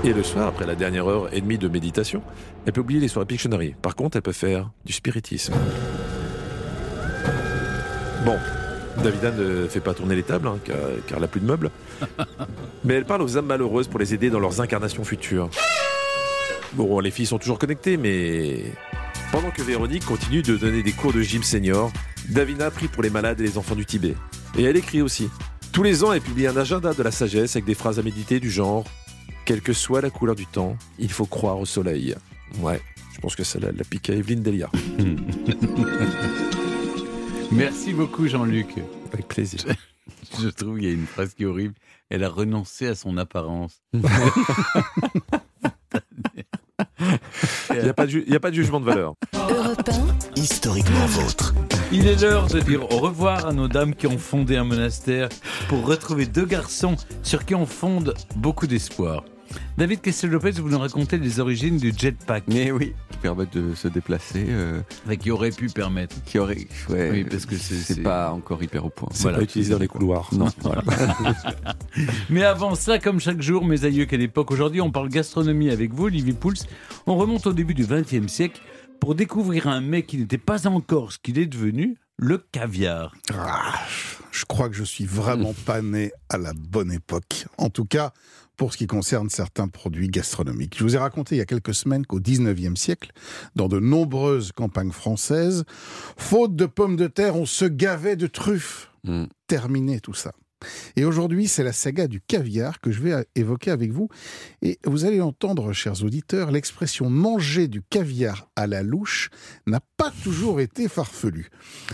[0.05, 2.23] Et le soir, après la dernière heure et demie de méditation,
[2.67, 3.75] elle peut oublier les soirées Pictionary.
[3.81, 5.55] Par contre, elle peut faire du spiritisme.
[8.25, 8.37] Bon,
[9.03, 10.77] Davida ne fait pas tourner les tables, hein, car,
[11.07, 11.71] car elle n'a plus de meubles.
[12.85, 15.49] Mais elle parle aux âmes malheureuses pour les aider dans leurs incarnations futures.
[16.75, 18.65] Bon, les filles sont toujours connectées, mais...
[19.31, 21.93] Pendant que Véronique continue de donner des cours de gym senior,
[22.31, 24.15] Davina prie pour les malades et les enfants du Tibet.
[24.57, 25.29] Et elle écrit aussi.
[25.73, 28.39] Tous les ans, elle publie un agenda de la sagesse avec des phrases à méditer
[28.41, 28.85] du genre
[29.45, 32.15] Quelle que soit la couleur du temps, il faut croire au soleil.
[32.61, 32.81] Ouais,
[33.15, 34.71] je pense que ça la, la pique à Evelyne Delia.
[37.51, 38.69] Merci beaucoup, Jean-Luc.
[39.13, 39.61] Avec plaisir.
[40.41, 41.75] Je trouve qu'il y a une phrase qui est horrible.
[42.11, 43.83] Elle a renoncé à son apparence.
[47.71, 47.95] Il n'y a, a
[48.41, 49.15] pas de jugement de valeur.
[49.35, 49.91] Europe
[50.37, 51.55] Historiquement vôtre.
[51.93, 55.29] Il est l'heure de dire au revoir à nos dames qui ont fondé un monastère
[55.69, 59.25] pour retrouver deux garçons sur qui on fonde beaucoup d'espoir.
[59.79, 62.45] David Castel-Lopez, vous nous racontez les origines du jetpack.
[62.49, 64.47] Mais oui, qui permettent de se déplacer.
[64.49, 64.81] euh,
[65.21, 66.17] qui aurait pu permettre.
[66.25, 69.09] Qui aurait, ouais, Oui, parce que c'est- pas encore hyper au point.
[69.13, 70.29] C'est pas utilisé dans les couloirs.
[70.33, 70.83] Non, voilà.
[72.31, 75.93] Mais avant ça, comme chaque jour, mes aïeux, quelle époque Aujourd'hui, on parle gastronomie avec
[75.93, 76.55] vous, Olivier Pouls.
[77.07, 78.61] On remonte au début du XXe siècle
[79.05, 83.15] pour découvrir un mets qui n'était pas encore ce qu'il est devenu, le caviar.
[83.35, 83.75] Ah,
[84.31, 87.45] je crois que je suis vraiment pas né à la bonne époque.
[87.59, 88.15] En tout cas,
[88.57, 90.79] pour ce qui concerne certains produits gastronomiques.
[90.79, 93.13] Je vous ai raconté il y a quelques semaines qu'au 19e siècle,
[93.57, 95.65] dans de nombreuses campagnes françaises,
[96.17, 98.91] faute de pommes de terre, on se gavait de truffes.
[99.49, 100.33] Terminé tout ça.
[100.97, 104.09] Et aujourd'hui, c'est la saga du caviar que je vais évoquer avec vous.
[104.63, 109.31] Et vous allez entendre, chers auditeurs, l'expression manger du caviar à la louche
[109.67, 111.51] n'a pas toujours été farfelue.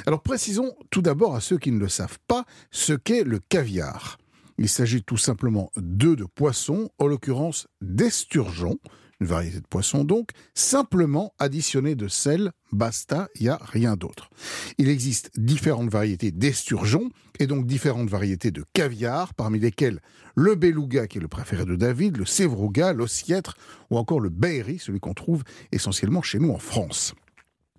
[0.07, 4.19] Alors précisons tout d'abord à ceux qui ne le savent pas ce qu'est le caviar.
[4.59, 8.79] Il s'agit tout simplement d'œufs de poisson, en l'occurrence d'esturgeon,
[9.21, 14.31] une variété de poisson donc, simplement additionné de sel, basta, il n'y a rien d'autre.
[14.79, 20.01] Il existe différentes variétés d'esturgeon et donc différentes variétés de caviar, parmi lesquelles
[20.35, 23.57] le beluga qui est le préféré de David, le sévrouga, l'ossiètre
[23.91, 25.43] ou encore le beiri, celui qu'on trouve
[25.73, 27.15] essentiellement chez nous en France.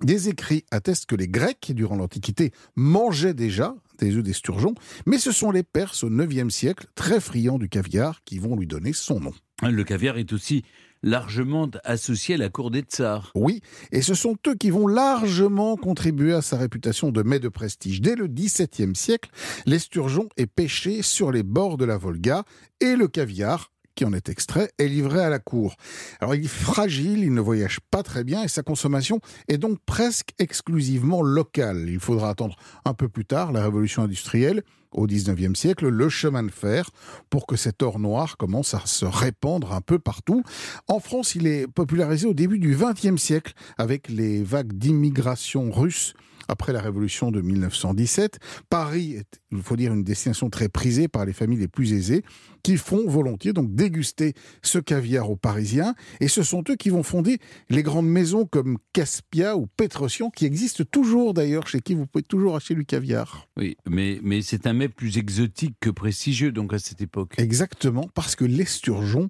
[0.04, 4.74] Des écrits attestent que les Grecs, durant l'Antiquité, mangeaient déjà des œufs d'esturgeon,
[5.06, 8.66] mais ce sont les Perses au IXe siècle, très friands du caviar, qui vont lui
[8.66, 9.34] donner son nom.
[9.62, 10.64] Le caviar est aussi
[11.04, 13.32] largement associé à la cour des tsars.
[13.36, 17.50] Oui, et ce sont eux qui vont largement contribuer à sa réputation de mets de
[17.50, 18.02] prestige.
[18.02, 19.30] Dès le XVIIe siècle,
[19.66, 22.44] l'esturgeon est pêché sur les bords de la Volga
[22.80, 25.76] et le caviar qui en est extrait est livré à la cour.
[26.22, 29.80] Alors il est fragile, il ne voyage pas très bien et sa consommation est donc
[29.86, 31.90] presque exclusivement locale.
[31.90, 36.44] Il faudra attendre un peu plus tard la révolution industrielle au 19e siècle le chemin
[36.44, 36.90] de fer
[37.30, 40.44] pour que cet or noir commence à se répandre un peu partout.
[40.88, 46.14] En France, il est popularisé au début du 20e siècle avec les vagues d'immigration russe
[46.48, 48.40] après la révolution de 1917.
[48.70, 52.24] Paris est, il faut dire, une destination très prisée par les familles les plus aisées
[52.64, 55.96] qui font volontiers donc déguster ce caviar aux Parisiens.
[56.20, 57.40] Et ce sont eux qui vont fonder
[57.70, 62.24] les grandes maisons comme Caspia ou Petrosian, qui existent toujours d'ailleurs, chez qui vous pouvez
[62.24, 63.48] toujours acheter du caviar.
[63.58, 67.34] Oui, mais, mais c'est un mets plus exotique que prestigieux donc à cette époque.
[67.38, 69.30] Exactement, parce que l'esturgeon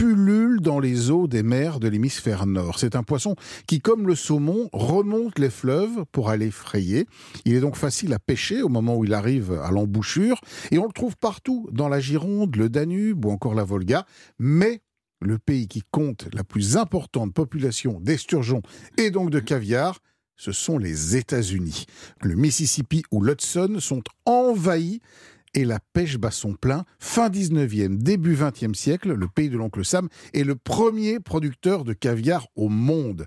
[0.00, 2.78] pullule dans les eaux des mers de l'hémisphère nord.
[2.78, 3.36] C'est un poisson
[3.66, 7.06] qui, comme le saumon, remonte les fleuves pour aller frayer.
[7.44, 10.40] Il est donc facile à pêcher au moment où il arrive à l'embouchure,
[10.70, 14.06] et on le trouve partout, dans la Gironde, le Danube ou encore la Volga,
[14.38, 14.80] mais
[15.20, 18.62] le pays qui compte la plus importante population d'esturgeons
[18.96, 19.98] et donc de caviar,
[20.34, 21.84] ce sont les États-Unis.
[22.22, 25.02] Le Mississippi ou l'Hudson sont envahis
[25.54, 26.84] et la pêche bat son plein.
[26.98, 31.92] Fin 19e, début 20e siècle, le pays de l'oncle Sam est le premier producteur de
[31.92, 33.26] caviar au monde.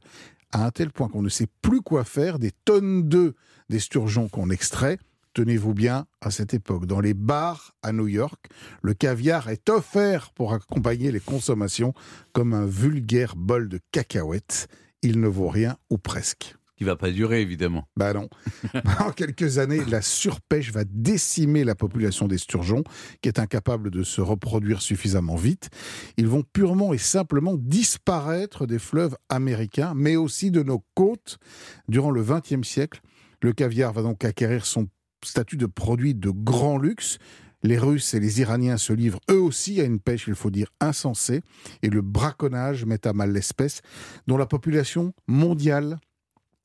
[0.51, 3.33] À un tel point qu'on ne sait plus quoi faire des tonnes d'œufs
[3.69, 4.99] d'esturgeons qu'on extrait.
[5.33, 8.45] Tenez-vous bien, à cette époque, dans les bars à New York,
[8.83, 11.93] le caviar est offert pour accompagner les consommations
[12.33, 14.67] comme un vulgaire bol de cacahuètes.
[15.01, 17.87] Il ne vaut rien ou presque qui va pas durer évidemment.
[17.95, 18.27] Bah non.
[18.99, 22.83] en quelques années, la surpêche va décimer la population des sturgeons,
[23.21, 25.69] qui est incapable de se reproduire suffisamment vite.
[26.17, 31.37] Ils vont purement et simplement disparaître des fleuves américains, mais aussi de nos côtes.
[31.87, 32.99] Durant le XXe siècle,
[33.41, 34.87] le caviar va donc acquérir son
[35.23, 37.17] statut de produit de grand luxe.
[37.61, 40.67] Les Russes et les Iraniens se livrent eux aussi à une pêche, il faut dire,
[40.81, 41.43] insensée,
[41.81, 43.79] et le braconnage met à mal l'espèce,
[44.27, 45.97] dont la population mondiale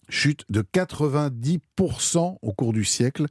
[0.09, 3.27] chute de 90% au cours du siècle,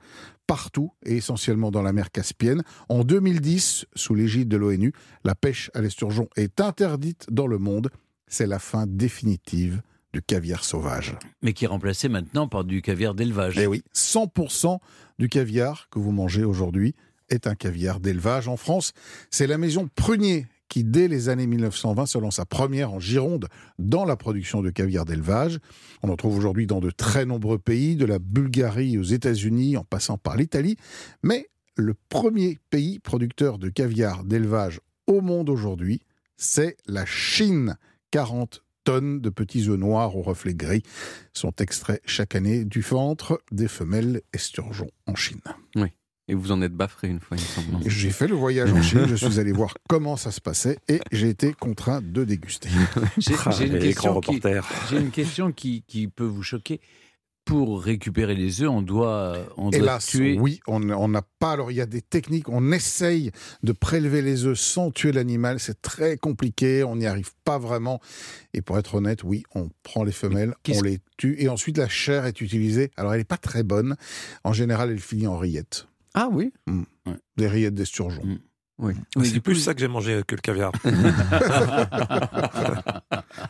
[0.45, 2.63] partout et essentiellement dans la mer Caspienne.
[2.89, 7.89] En 2010, sous l'égide de l'ONU, la pêche à l'esturgeon est interdite dans le monde.
[8.27, 9.81] C'est la fin définitive
[10.13, 11.15] du caviar sauvage.
[11.41, 13.57] Mais qui est remplacé maintenant par du caviar d'élevage.
[13.57, 14.79] Eh oui, 100%
[15.19, 16.95] du caviar que vous mangez aujourd'hui
[17.29, 18.47] est un caviar d'élevage.
[18.47, 18.93] En France,
[19.29, 23.47] c'est la maison Prunier qui, dès les années 1920, se lance sa première en Gironde
[23.79, 25.59] dans la production de caviar d'élevage.
[26.03, 29.83] On en trouve aujourd'hui dans de très nombreux pays, de la Bulgarie aux États-Unis, en
[29.83, 30.77] passant par l'Italie.
[31.23, 36.01] Mais le premier pays producteur de caviar d'élevage au monde aujourd'hui,
[36.35, 37.77] c'est la Chine.
[38.11, 40.83] 40 tonnes de petits œufs noirs aux reflets gris
[41.33, 45.41] sont extraits chaque année du ventre des femelles esturgeons en Chine.
[45.75, 45.91] Oui.
[46.29, 47.89] Et vous en êtes baffré une fois, il me semble.
[47.89, 50.99] J'ai fait le voyage en Chine, je suis allé voir comment ça se passait et
[51.11, 52.69] j'ai été contraint de déguster.
[53.17, 56.81] J'ai une, une, question qui, qui, peut vous choquer.
[57.45, 60.37] Pour récupérer les œufs, on doit, on doit Hélas, tuer.
[60.37, 61.53] Oui, on n'a pas.
[61.53, 62.49] Alors, il y a des techniques.
[62.49, 63.31] On essaye
[63.63, 65.61] de prélever les œufs sans tuer l'animal.
[65.61, 66.83] C'est très compliqué.
[66.83, 68.01] On n'y arrive pas vraiment.
[68.53, 71.37] Et pour être honnête, oui, on prend les femelles, on les tue.
[71.39, 72.91] Et ensuite, la chair est utilisée.
[72.97, 73.95] Alors, elle n'est pas très bonne.
[74.43, 75.87] En général, elle finit en rillettes.
[76.19, 76.81] Ah oui mmh.
[77.37, 78.23] Des rillettes d'esturgeon.
[78.23, 78.39] Mmh.
[78.79, 78.93] Oui.
[79.23, 80.71] c'est plus ça que j'ai mangé que le caviar.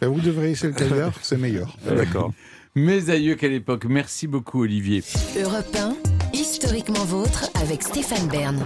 [0.02, 1.78] vous devriez essayer le caviar, c'est meilleur.
[1.86, 2.34] D'accord.
[2.76, 3.86] Mes aïeux, quelle époque.
[3.86, 5.02] Merci beaucoup, Olivier.
[5.42, 5.96] Europe 1,
[6.34, 8.66] historiquement vôtre, avec Stéphane Bern.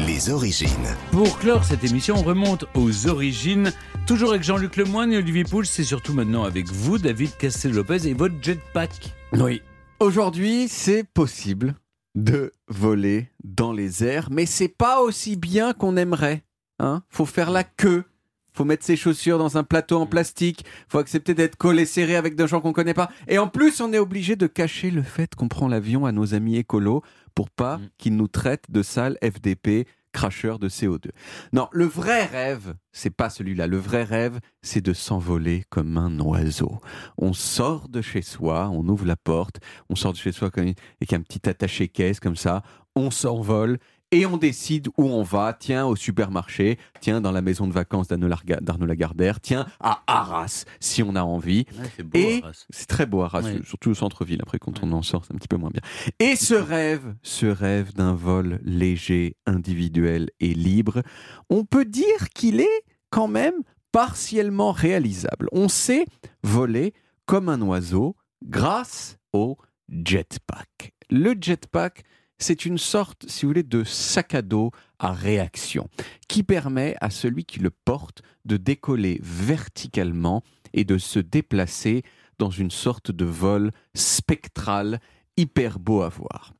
[0.00, 0.96] Les origines.
[1.12, 3.72] Pour clore cette émission, on remonte aux origines.
[4.08, 8.14] Toujours avec Jean-Luc Lemoyne et Olivier Pouls, c'est surtout maintenant avec vous, David Castel-Lopez, et
[8.14, 9.14] votre jetpack.
[9.34, 9.62] Oui.
[10.00, 11.76] Aujourd'hui, c'est possible
[12.14, 16.42] de voler dans les airs, mais c'est pas aussi bien qu'on aimerait.
[16.78, 18.04] Hein faut faire la queue,
[18.52, 22.36] faut mettre ses chaussures dans un plateau en plastique, faut accepter d'être collé serré avec
[22.36, 23.10] des gens qu'on connaît pas.
[23.28, 26.34] Et en plus, on est obligé de cacher le fait qu'on prend l'avion à nos
[26.34, 27.02] amis écolos
[27.34, 27.88] pour pas mm.
[27.98, 31.10] qu'ils nous traitent de sales FDP cracheur de CO2.
[31.52, 33.66] Non, le vrai rêve, c'est pas celui-là.
[33.66, 36.80] Le vrai rêve, c'est de s'envoler comme un oiseau.
[37.18, 41.12] On sort de chez soi, on ouvre la porte, on sort de chez soi avec
[41.12, 42.62] un petit attaché-caisse comme ça,
[42.94, 43.78] on s'envole
[44.12, 45.56] et on décide où on va.
[45.58, 51.02] Tiens, au supermarché, tiens, dans la maison de vacances d'Arnaud Lagardère, tiens, à Arras, si
[51.02, 51.64] on a envie.
[52.14, 54.40] et c'est très beau Arras, surtout au centre-ville.
[54.42, 55.82] Après, quand on en sort, c'est un petit peu moins bien.
[56.20, 61.02] Et ce rêve, ce rêve d'un vol léger, individuel et libre,
[61.48, 63.54] on peut dire qu'il est quand même
[63.92, 65.48] partiellement réalisable.
[65.52, 66.06] On sait
[66.42, 66.92] voler
[67.26, 69.56] comme un oiseau grâce au
[69.88, 70.92] jetpack.
[71.10, 72.04] Le jetpack,
[72.42, 75.88] c'est une sorte, si vous voulez, de sac à dos à réaction
[76.28, 80.42] qui permet à celui qui le porte de décoller verticalement
[80.72, 82.02] et de se déplacer
[82.38, 85.00] dans une sorte de vol spectral
[85.36, 86.52] hyper beau à voir.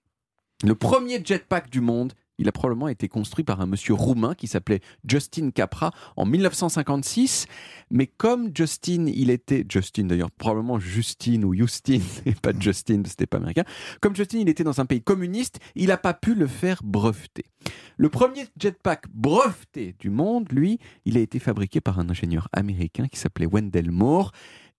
[0.64, 4.46] Le premier jetpack du monde, il a probablement été construit par un monsieur roumain qui
[4.46, 7.46] s'appelait Justin Capra en 1956.
[7.90, 13.26] Mais comme Justin, il était, Justin d'ailleurs, probablement Justine ou Justine, et pas Justin, c'était
[13.26, 13.64] pas américain.
[14.00, 17.44] Comme Justin, il était dans un pays communiste, il n'a pas pu le faire breveter.
[17.96, 23.06] Le premier jetpack breveté du monde, lui, il a été fabriqué par un ingénieur américain
[23.08, 24.32] qui s'appelait Wendell Moore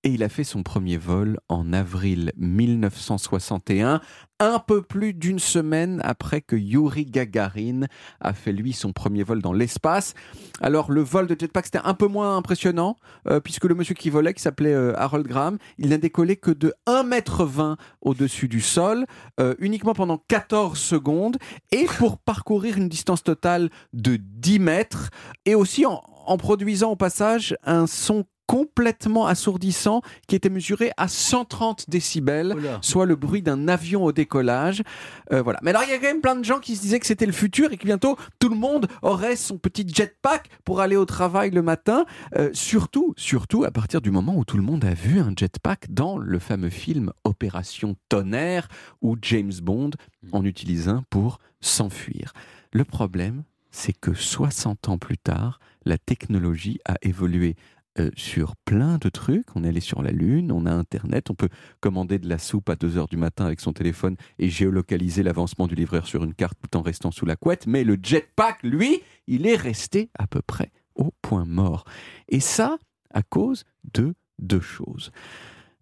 [0.03, 4.01] et il a fait son premier vol en avril 1961,
[4.39, 7.81] un peu plus d'une semaine après que Yuri Gagarin
[8.19, 10.13] a fait lui son premier vol dans l'espace.
[10.59, 12.97] Alors le vol de jetpack c'était un peu moins impressionnant
[13.29, 16.51] euh, puisque le monsieur qui volait qui s'appelait euh, Harold Graham, il n'a décollé que
[16.51, 19.05] de 1,20 m au-dessus du sol,
[19.39, 21.37] euh, uniquement pendant 14 secondes
[21.71, 25.09] et pour parcourir une distance totale de 10 mètres
[25.45, 31.89] et aussi en produisant au passage un son complètement assourdissant qui était mesuré à 130
[31.89, 34.83] décibels, soit le bruit d'un avion au décollage.
[35.31, 35.59] Euh, voilà.
[35.63, 37.25] Mais alors il y a quand même plein de gens qui se disaient que c'était
[37.25, 41.05] le futur et que bientôt tout le monde aurait son petit jetpack pour aller au
[41.05, 42.05] travail le matin.
[42.35, 45.91] Euh, surtout, surtout à partir du moment où tout le monde a vu un jetpack
[45.91, 48.67] dans le fameux film Opération Tonnerre
[49.01, 49.91] où James Bond
[50.31, 52.33] en utilise un pour s'enfuir.
[52.71, 57.55] Le problème, c'est que 60 ans plus tard, la technologie a évolué
[57.99, 59.45] euh, sur plein de trucs.
[59.55, 61.49] On est allé sur la Lune, on a Internet, on peut
[61.79, 65.67] commander de la soupe à 2 heures du matin avec son téléphone et géolocaliser l'avancement
[65.67, 67.67] du livreur sur une carte tout en restant sous la couette.
[67.67, 71.85] Mais le jetpack, lui, il est resté à peu près au point mort.
[72.29, 72.77] Et ça,
[73.11, 73.63] à cause
[73.93, 75.11] de deux choses.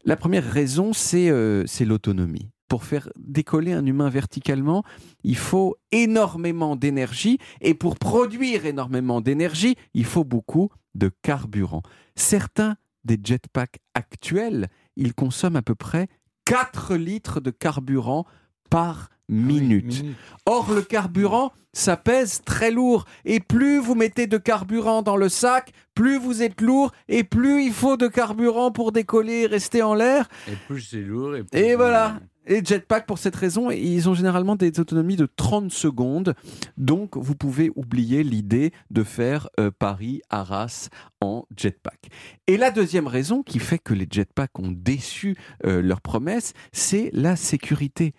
[0.03, 4.85] La première raison, c'est euh, l'autonomie pour faire décoller un humain verticalement,
[5.25, 11.81] il faut énormément d'énergie et pour produire énormément d'énergie, il faut beaucoup de carburant.
[12.15, 16.07] Certains des jetpacks actuels, ils consomment à peu près
[16.45, 18.25] 4 litres de carburant
[18.69, 20.03] par minute.
[20.45, 23.05] Or, le carburant, ça pèse très lourd.
[23.25, 27.63] Et plus vous mettez de carburant dans le sac, plus vous êtes lourd et plus
[27.63, 30.27] il faut de carburant pour décoller et rester en l'air.
[30.47, 31.35] Et plus c'est lourd.
[31.35, 32.19] Et, plus Et voilà.
[32.47, 36.33] Et jetpack, pour cette raison, ils ont généralement des autonomies de 30 secondes.
[36.75, 40.89] Donc, vous pouvez oublier l'idée de faire euh, Paris-Arras
[41.21, 42.09] en jetpack.
[42.47, 47.11] Et la deuxième raison qui fait que les jetpacks ont déçu euh, leurs promesses, c'est
[47.13, 48.13] la sécurité.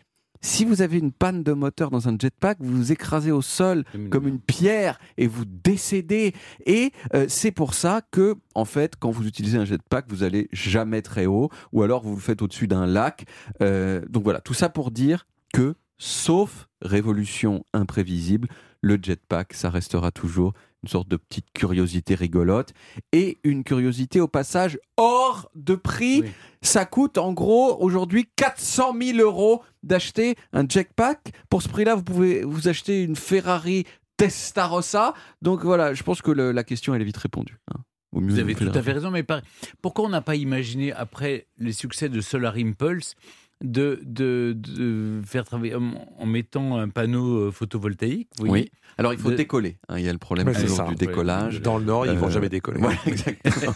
[0.45, 3.85] Si vous avez une panne de moteur dans un jetpack, vous vous écrasez au sol
[4.11, 6.35] comme une pierre et vous décédez.
[6.67, 10.49] Et euh, c'est pour ça que, en fait, quand vous utilisez un jetpack, vous allez
[10.53, 13.25] jamais très haut, ou alors vous le faites au-dessus d'un lac.
[13.63, 18.49] Euh, donc voilà, tout ça pour dire que, sauf révolution imprévisible,
[18.83, 20.53] le jetpack, ça restera toujours
[20.83, 22.73] une sorte de petite curiosité rigolote
[23.13, 26.25] et une curiosité au passage hors de prix.
[26.61, 31.33] Ça coûte en gros aujourd'hui 400 000 euros d'acheter un jetpack.
[31.49, 33.85] Pour ce prix-là, vous pouvez vous acheter une Ferrari
[34.17, 35.15] Testarossa.
[35.41, 37.59] Donc voilà, je pense que le- la question elle est vite répondue.
[37.73, 37.79] hein.
[38.15, 39.41] Vous avez tout à fait raison, mais par-
[39.81, 43.15] pourquoi on n'a pas imaginé, après les succès de Solar Impulse,
[43.63, 48.71] de, de, de faire travailler en, en mettant un panneau euh, photovoltaïque vous voyez Oui.
[48.99, 49.79] Alors il faut De- décoller.
[49.89, 49.99] hein.
[49.99, 50.85] Il y a le problème Ouais, c'est toujours ça.
[50.87, 51.63] du décollage.
[51.63, 52.79] Dans le Nord, ils vont Euh, jamais décoller.
[52.81, 53.73] ouais, exactement.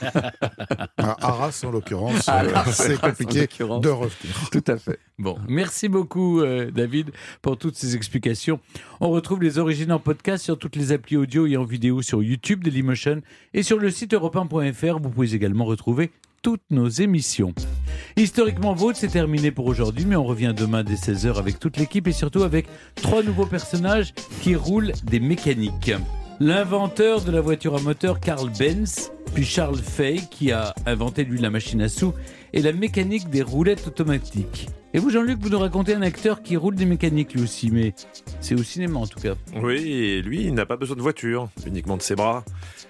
[0.99, 4.51] À Arras, en l'occurrence, Arras, c'est compliqué de revenir.
[4.53, 4.99] Tout à fait.
[5.19, 8.61] Bon, merci beaucoup euh, David pour toutes ces explications.
[9.01, 12.23] On retrouve les origines en podcast sur toutes les applis audio et en vidéo sur
[12.23, 13.23] YouTube Dailymotion
[13.55, 14.99] et sur le site europe 1.fr.
[15.01, 16.11] Vous pouvez également retrouver
[16.47, 17.53] toutes nos émissions.
[18.17, 22.07] Historiquement Vôtre, c'est terminé pour aujourd'hui, mais on revient demain dès 16h avec toute l'équipe
[22.07, 25.91] et surtout avec trois nouveaux personnages qui roulent des mécaniques.
[26.39, 31.41] L'inventeur de la voiture à moteur Carl Benz, puis Charles Fay qui a inventé lui
[31.41, 32.15] la machine à sous
[32.53, 34.69] et la mécanique des roulettes automatiques.
[34.95, 37.93] Et vous Jean-Luc, vous nous racontez un acteur qui roule des mécaniques lui aussi, mais
[38.41, 39.35] c'est au cinéma en tout cas.
[39.61, 42.45] Oui, lui, il n'a pas besoin de voiture, uniquement de ses bras.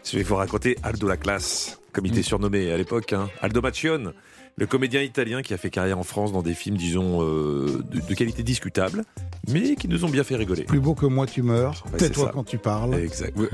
[0.04, 3.12] Je vais vous raconter Aldo la classe, comme il était surnommé à l'époque.
[3.14, 3.28] hein.
[3.42, 4.12] Aldo Macione,
[4.58, 8.00] le comédien italien qui a fait carrière en France dans des films, disons, euh, de,
[8.06, 9.02] de qualité discutable,
[9.48, 10.64] mais qui nous ont bien fait rigoler.
[10.64, 11.82] Plus beau que moi, tu meurs.
[11.86, 12.30] Ouais, c'est Tais-toi ça.
[12.34, 12.94] quand tu parles.
[12.96, 13.36] Exact.
[13.38, 13.48] Ouais.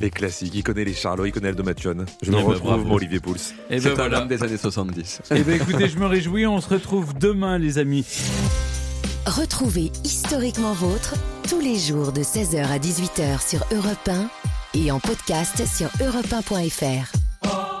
[0.00, 2.06] Les classiques, il connaît les Charlots, il connaît Aldo Macione.
[2.22, 2.84] Je Eh le ben, retrouve, bravo.
[2.84, 3.34] mon Olivier Pouls.
[3.70, 4.22] Et C'est ben un voilà.
[4.22, 5.22] homme des années 70.
[5.34, 8.06] Eh ben écoutez, je me réjouis, on se retrouve demain les amis.
[9.26, 11.14] Retrouvez Historiquement Vôtre
[11.48, 14.28] tous les jours de 16h à 18h sur Europe 1
[14.78, 17.75] et en podcast sur europe1.fr.